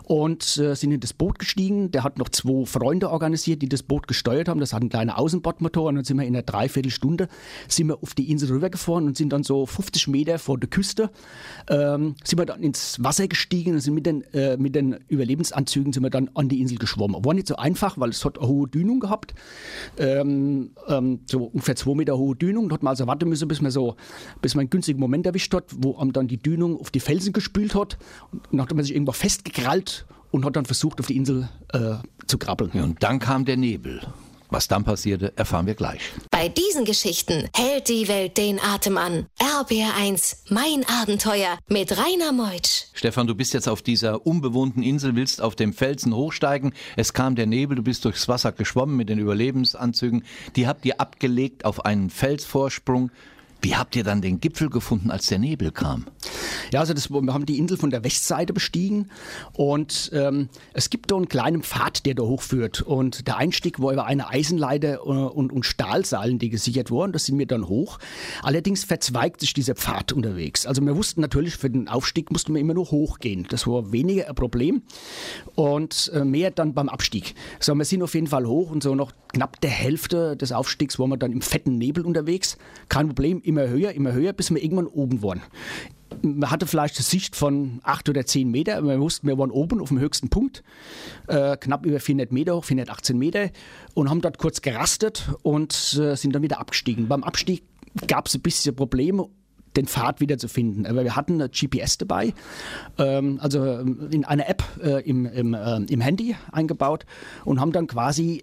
und 0.04 0.58
äh, 0.58 0.74
sind 0.74 0.92
in 0.92 1.00
das 1.00 1.12
Boot 1.12 1.38
gestiegen. 1.38 1.90
Der 1.90 2.02
hat 2.02 2.18
noch 2.18 2.28
zwei 2.28 2.66
Freunde 2.66 3.10
organisiert, 3.10 3.62
die 3.62 3.68
das 3.68 3.82
Boot 3.82 4.08
gesteuert 4.08 4.48
haben. 4.48 4.60
Das 4.60 4.72
hat 4.72 4.80
einen 4.80 4.90
kleinen 4.90 5.10
Außenbordmotor 5.10 5.88
und 5.88 5.96
dann 5.96 6.04
sind 6.04 6.16
wir 6.16 6.24
in 6.24 6.34
einer 6.34 6.42
Dreiviertelstunde 6.42 7.28
sind 7.68 7.88
wir 7.88 8.02
auf 8.02 8.14
die 8.14 8.30
Insel 8.30 8.50
rübergefahren 8.50 9.06
und 9.06 9.16
sind 9.16 9.32
dann 9.32 9.42
so 9.42 9.66
50 9.66 10.08
Meter 10.08 10.38
vor 10.38 10.58
der 10.58 10.68
Küste 10.68 11.10
ähm, 11.68 12.14
sind 12.24 12.38
wir 12.38 12.46
dann 12.46 12.62
ins 12.62 13.02
Wasser 13.02 13.28
gestiegen 13.28 13.74
und 13.74 13.80
sind 13.80 13.94
mit 13.94 14.06
den, 14.06 14.22
äh, 14.32 14.56
mit 14.56 14.74
den 14.74 14.96
Überlebensanzügen 15.08 15.92
sind 15.92 16.02
wir 16.02 16.10
dann 16.10 16.30
an 16.34 16.48
die 16.48 16.60
Insel 16.60 16.78
geschwommen. 16.78 17.24
War 17.34 17.36
nicht 17.36 17.48
so 17.48 17.56
einfach, 17.56 17.98
weil 17.98 18.10
es 18.10 18.24
hat 18.24 18.38
eine 18.38 18.46
hohe 18.46 18.68
Dünung 18.68 19.00
gehabt. 19.00 19.34
Ähm, 19.98 20.70
ähm, 20.86 21.20
so 21.26 21.44
ungefähr 21.44 21.74
zwei 21.74 21.94
Meter 21.94 22.16
hohe 22.16 22.36
Dünung. 22.36 22.68
Da 22.68 22.74
hat 22.74 22.82
man 22.84 22.90
also 22.90 23.06
warten 23.08 23.28
müssen, 23.28 23.48
bis 23.48 23.60
man 23.60 23.72
so, 23.72 23.96
bis 24.40 24.54
man 24.54 24.62
einen 24.62 24.70
günstigen 24.70 25.00
Moment 25.00 25.26
erwischt 25.26 25.52
hat, 25.52 25.64
wo 25.76 25.96
einem 25.96 26.12
dann 26.12 26.28
die 26.28 26.36
Dünung 26.36 26.80
auf 26.80 26.90
die 26.90 27.00
Felsen 27.00 27.32
gespült 27.32 27.74
hat. 27.74 27.98
Und 28.30 28.42
dann 28.52 28.62
hat 28.62 28.72
man 28.72 28.84
sich 28.84 28.94
irgendwo 28.94 29.12
festgekrallt 29.12 30.06
und 30.30 30.44
hat 30.44 30.54
dann 30.54 30.64
versucht, 30.64 31.00
auf 31.00 31.06
die 31.06 31.16
Insel 31.16 31.48
äh, 31.72 31.94
zu 32.26 32.38
krabbeln. 32.38 32.70
Ja, 32.72 32.84
und 32.84 33.02
dann 33.02 33.18
kam 33.18 33.44
der 33.44 33.56
Nebel. 33.56 34.00
Was 34.54 34.68
dann 34.68 34.84
passierte, 34.84 35.32
erfahren 35.34 35.66
wir 35.66 35.74
gleich. 35.74 36.00
Bei 36.30 36.48
diesen 36.48 36.84
Geschichten 36.84 37.48
hält 37.56 37.88
die 37.88 38.06
Welt 38.06 38.36
den 38.36 38.60
Atem 38.60 38.96
an. 38.98 39.26
RBR1, 39.40 40.36
mein 40.48 40.86
Abenteuer 40.86 41.58
mit 41.66 41.98
Rainer 41.98 42.30
Meutsch. 42.30 42.84
Stefan, 42.92 43.26
du 43.26 43.34
bist 43.34 43.52
jetzt 43.52 43.68
auf 43.68 43.82
dieser 43.82 44.24
unbewohnten 44.24 44.84
Insel, 44.84 45.16
willst 45.16 45.42
auf 45.42 45.56
dem 45.56 45.72
Felsen 45.72 46.14
hochsteigen. 46.14 46.72
Es 46.94 47.12
kam 47.12 47.34
der 47.34 47.46
Nebel, 47.46 47.74
du 47.74 47.82
bist 47.82 48.04
durchs 48.04 48.28
Wasser 48.28 48.52
geschwommen 48.52 48.96
mit 48.96 49.08
den 49.08 49.18
Überlebensanzügen. 49.18 50.22
Die 50.54 50.68
habt 50.68 50.86
ihr 50.86 51.00
abgelegt 51.00 51.64
auf 51.64 51.84
einen 51.84 52.08
Felsvorsprung. 52.08 53.10
Wie 53.64 53.76
habt 53.76 53.96
ihr 53.96 54.04
dann 54.04 54.20
den 54.20 54.40
Gipfel 54.40 54.68
gefunden, 54.68 55.10
als 55.10 55.28
der 55.28 55.38
Nebel 55.38 55.72
kam? 55.72 56.04
Ja, 56.70 56.80
also 56.80 56.92
das, 56.92 57.08
wir 57.08 57.32
haben 57.32 57.46
die 57.46 57.56
Insel 57.56 57.78
von 57.78 57.88
der 57.88 58.04
Westseite 58.04 58.52
bestiegen 58.52 59.08
und 59.54 60.10
ähm, 60.12 60.50
es 60.74 60.90
gibt 60.90 61.10
da 61.10 61.16
einen 61.16 61.28
kleinen 61.28 61.62
Pfad, 61.62 62.04
der 62.04 62.14
da 62.14 62.24
hochführt 62.24 62.82
und 62.82 63.26
der 63.26 63.38
Einstieg 63.38 63.80
war 63.80 63.94
über 63.94 64.04
eine 64.04 64.28
Eisenleiter 64.28 64.96
äh, 64.96 64.98
und, 64.98 65.50
und 65.50 65.64
Stahlseilen, 65.64 66.38
die 66.38 66.50
gesichert 66.50 66.90
wurden, 66.90 67.12
das 67.12 67.24
sind 67.24 67.38
wir 67.38 67.46
dann 67.46 67.66
hoch. 67.66 67.98
Allerdings 68.42 68.84
verzweigt 68.84 69.40
sich 69.40 69.54
dieser 69.54 69.74
Pfad 69.74 70.12
unterwegs. 70.12 70.66
Also 70.66 70.82
wir 70.82 70.94
wussten 70.94 71.22
natürlich, 71.22 71.56
für 71.56 71.70
den 71.70 71.88
Aufstieg 71.88 72.30
mussten 72.30 72.52
wir 72.52 72.60
immer 72.60 72.74
nur 72.74 72.90
hochgehen. 72.90 73.46
Das 73.48 73.66
war 73.66 73.92
weniger 73.92 74.28
ein 74.28 74.34
Problem 74.34 74.82
und 75.54 76.10
äh, 76.12 76.22
mehr 76.22 76.50
dann 76.50 76.74
beim 76.74 76.90
Abstieg. 76.90 77.34
So, 77.60 77.74
wir 77.74 77.86
sind 77.86 78.02
auf 78.02 78.14
jeden 78.14 78.26
Fall 78.26 78.46
hoch 78.46 78.70
und 78.70 78.82
so 78.82 78.94
noch 78.94 79.12
knapp 79.32 79.60
der 79.60 79.70
Hälfte 79.70 80.36
des 80.36 80.52
Aufstiegs 80.52 80.98
waren 80.98 81.10
wir 81.10 81.16
dann 81.16 81.32
im 81.32 81.40
fetten 81.42 81.78
Nebel 81.78 82.04
unterwegs. 82.04 82.58
Kein 82.88 83.08
Problem, 83.08 83.40
immer 83.54 83.68
höher, 83.68 83.92
immer 83.92 84.12
höher, 84.12 84.32
bis 84.32 84.50
wir 84.50 84.62
irgendwann 84.62 84.86
oben 84.86 85.22
waren 85.22 85.42
man 86.22 86.50
hatte 86.50 86.66
vielleicht 86.66 86.96
eine 86.96 87.04
Sicht 87.04 87.36
von 87.36 87.80
acht 87.82 88.08
oder 88.08 88.24
zehn 88.24 88.50
Meter, 88.50 88.76
aber 88.78 88.88
wir 88.88 89.00
wussten, 89.00 89.26
wir 89.26 89.38
waren 89.38 89.50
oben 89.50 89.80
auf 89.80 89.88
dem 89.88 89.98
höchsten 89.98 90.28
Punkt, 90.28 90.62
äh, 91.26 91.56
knapp 91.56 91.84
über 91.84 92.00
400 92.00 92.32
Meter 92.32 92.56
hoch, 92.56 92.64
418 92.64 93.18
Meter 93.18 93.50
und 93.94 94.10
haben 94.10 94.20
dort 94.20 94.38
kurz 94.38 94.62
gerastet 94.62 95.30
und 95.42 95.98
äh, 96.00 96.16
sind 96.16 96.34
dann 96.34 96.42
wieder 96.42 96.60
abgestiegen. 96.60 97.08
Beim 97.08 97.24
Abstieg 97.24 97.64
gab 98.06 98.26
es 98.26 98.34
ein 98.34 98.42
bisschen 98.42 98.74
Probleme, 98.74 99.28
den 99.76 99.86
Pfad 99.86 100.20
wieder 100.20 100.38
zu 100.38 100.48
finden. 100.48 100.86
Aber 100.86 101.04
wir 101.04 101.16
hatten 101.16 101.38
GPS 101.50 101.98
dabei, 101.98 102.32
ähm, 102.98 103.38
also 103.40 103.64
ähm, 103.64 104.08
in 104.10 104.24
einer 104.24 104.48
App 104.48 104.62
äh, 104.82 105.02
im, 105.08 105.26
im, 105.26 105.54
äh, 105.54 105.76
im 105.78 106.00
Handy 106.00 106.36
eingebaut 106.52 107.06
und 107.44 107.60
haben 107.60 107.72
dann 107.72 107.86
quasi 107.86 108.42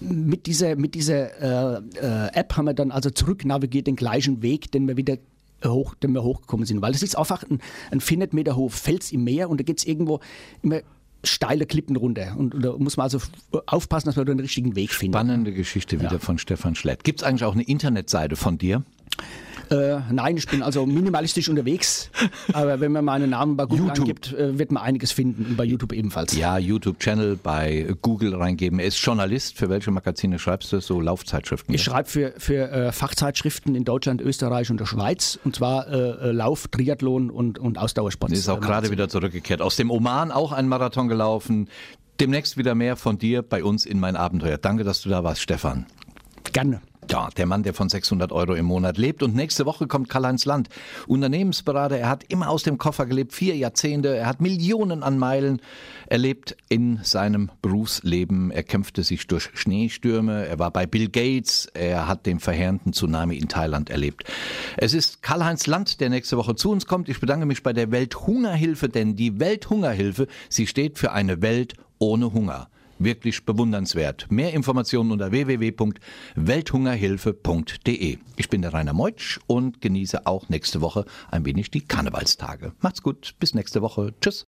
mit 0.00 0.46
dieser, 0.46 0.76
mit 0.76 0.94
dieser 0.94 1.76
äh, 1.76 1.82
äh, 2.00 2.28
App 2.34 2.56
haben 2.56 2.66
wir 2.66 2.74
dann 2.74 2.90
also 2.90 3.10
zurück 3.10 3.44
navigiert 3.44 3.86
den 3.86 3.96
gleichen 3.96 4.42
Weg, 4.42 4.70
den 4.72 4.86
wir 4.86 4.96
wieder 4.96 5.18
hoch, 5.64 5.94
den 5.96 6.12
wir 6.12 6.22
hochgekommen 6.22 6.66
sind. 6.66 6.82
Weil 6.82 6.92
das 6.92 7.02
ist 7.02 7.16
einfach 7.16 7.42
ein, 7.42 7.60
ein 7.90 8.00
400 8.00 8.32
Meter 8.32 8.56
hoher 8.56 8.70
Fels 8.70 9.12
im 9.12 9.24
Meer 9.24 9.50
und 9.50 9.60
da 9.60 9.64
geht 9.64 9.78
es 9.78 9.84
irgendwo 9.84 10.20
immer 10.62 10.80
steile 11.24 11.66
Klippen 11.66 11.96
runter. 11.96 12.36
Und, 12.36 12.54
und 12.54 12.62
da 12.62 12.76
muss 12.76 12.96
man 12.96 13.04
also 13.04 13.18
aufpassen, 13.66 14.06
dass 14.06 14.16
man 14.16 14.26
den 14.26 14.40
richtigen 14.40 14.76
Weg 14.76 14.92
findet. 14.92 15.18
Spannende 15.18 15.52
Geschichte 15.52 16.00
wieder 16.00 16.20
von 16.20 16.38
Stefan 16.38 16.74
Schlett. 16.74 17.02
Gibt 17.04 17.20
es 17.20 17.26
eigentlich 17.26 17.44
auch 17.44 17.54
eine 17.54 17.64
Internetseite 17.64 18.36
von 18.36 18.58
dir? 18.58 18.84
Äh, 19.70 20.00
nein, 20.10 20.36
ich 20.36 20.46
bin 20.46 20.62
also 20.62 20.86
minimalistisch 20.86 21.48
unterwegs. 21.48 22.10
Aber 22.52 22.80
wenn 22.80 22.92
man 22.92 23.04
meinen 23.04 23.30
Namen 23.30 23.56
bei 23.56 23.64
Google 23.64 23.86
YouTube. 23.86 23.98
angibt, 23.98 24.32
äh, 24.32 24.58
wird 24.58 24.72
man 24.72 24.82
einiges 24.82 25.12
finden. 25.12 25.46
Und 25.46 25.56
bei 25.56 25.64
YouTube 25.64 25.92
ebenfalls. 25.92 26.36
Ja, 26.36 26.58
YouTube-Channel 26.58 27.38
bei 27.42 27.94
Google 28.02 28.34
reingeben. 28.34 28.78
Er 28.78 28.86
ist 28.86 28.98
Journalist. 28.98 29.56
Für 29.56 29.68
welche 29.68 29.90
Magazine 29.90 30.38
schreibst 30.38 30.72
du? 30.72 30.80
So 30.80 31.00
Laufzeitschriften? 31.00 31.74
Ich 31.74 31.82
schreibe 31.82 32.08
für, 32.08 32.34
für 32.38 32.70
äh, 32.70 32.92
Fachzeitschriften 32.92 33.74
in 33.74 33.84
Deutschland, 33.84 34.20
Österreich 34.20 34.70
und 34.70 34.80
der 34.80 34.86
Schweiz. 34.86 35.38
Und 35.44 35.56
zwar 35.56 35.88
äh, 35.88 36.28
äh, 36.28 36.32
Lauf, 36.32 36.68
Triathlon 36.68 37.30
und, 37.30 37.58
und 37.58 37.78
Ausdauersport. 37.78 38.32
ist 38.32 38.48
auch 38.48 38.60
gerade 38.60 38.90
wieder 38.90 39.08
zurückgekehrt. 39.08 39.62
Aus 39.62 39.76
dem 39.76 39.90
Oman 39.90 40.30
auch 40.30 40.52
ein 40.52 40.68
Marathon 40.68 41.08
gelaufen. 41.08 41.68
Demnächst 42.20 42.56
wieder 42.56 42.74
mehr 42.74 42.96
von 42.96 43.18
dir 43.18 43.42
bei 43.42 43.62
uns 43.62 43.86
in 43.86 44.00
mein 44.00 44.16
Abenteuer. 44.16 44.58
Danke, 44.58 44.82
dass 44.82 45.02
du 45.02 45.08
da 45.08 45.22
warst, 45.22 45.40
Stefan. 45.40 45.86
Gerne. 46.52 46.80
Ja, 47.10 47.30
der 47.34 47.46
Mann, 47.46 47.62
der 47.62 47.72
von 47.72 47.88
600 47.88 48.32
Euro 48.32 48.52
im 48.52 48.66
Monat 48.66 48.98
lebt. 48.98 49.22
Und 49.22 49.34
nächste 49.34 49.64
Woche 49.64 49.86
kommt 49.86 50.10
Karl-Heinz 50.10 50.44
Land. 50.44 50.68
Unternehmensberater, 51.06 51.96
er 51.96 52.10
hat 52.10 52.24
immer 52.28 52.50
aus 52.50 52.64
dem 52.64 52.76
Koffer 52.76 53.06
gelebt, 53.06 53.32
vier 53.32 53.56
Jahrzehnte, 53.56 54.14
er 54.14 54.26
hat 54.26 54.42
Millionen 54.42 55.02
an 55.02 55.16
Meilen 55.16 55.62
erlebt 56.06 56.54
in 56.68 57.00
seinem 57.02 57.50
Berufsleben. 57.62 58.50
Er 58.50 58.62
kämpfte 58.62 59.04
sich 59.04 59.26
durch 59.26 59.48
Schneestürme, 59.54 60.46
er 60.46 60.58
war 60.58 60.70
bei 60.70 60.84
Bill 60.84 61.08
Gates, 61.08 61.66
er 61.72 62.08
hat 62.08 62.26
den 62.26 62.40
verheerenden 62.40 62.92
Tsunami 62.92 63.38
in 63.38 63.48
Thailand 63.48 63.88
erlebt. 63.88 64.24
Es 64.76 64.92
ist 64.92 65.22
Karl-Heinz 65.22 65.66
Land, 65.66 66.00
der 66.00 66.10
nächste 66.10 66.36
Woche 66.36 66.56
zu 66.56 66.70
uns 66.70 66.84
kommt. 66.84 67.08
Ich 67.08 67.20
bedanke 67.20 67.46
mich 67.46 67.62
bei 67.62 67.72
der 67.72 67.90
Welthungerhilfe, 67.90 68.90
denn 68.90 69.16
die 69.16 69.40
Welthungerhilfe, 69.40 70.26
sie 70.50 70.66
steht 70.66 70.98
für 70.98 71.12
eine 71.12 71.40
Welt 71.40 71.72
ohne 71.98 72.34
Hunger 72.34 72.68
wirklich 72.98 73.44
bewundernswert. 73.44 74.26
Mehr 74.30 74.54
Informationen 74.54 75.12
unter 75.12 75.30
www.welthungerhilfe.de. 75.30 78.18
Ich 78.36 78.48
bin 78.48 78.62
der 78.62 78.72
Rainer 78.72 78.92
Meutsch 78.92 79.38
und 79.46 79.80
genieße 79.80 80.26
auch 80.26 80.48
nächste 80.48 80.80
Woche 80.80 81.04
ein 81.30 81.44
wenig 81.44 81.70
die 81.70 81.82
Karnevalstage. 81.82 82.72
Macht's 82.80 83.02
gut, 83.02 83.34
bis 83.38 83.54
nächste 83.54 83.82
Woche. 83.82 84.12
Tschüss. 84.20 84.46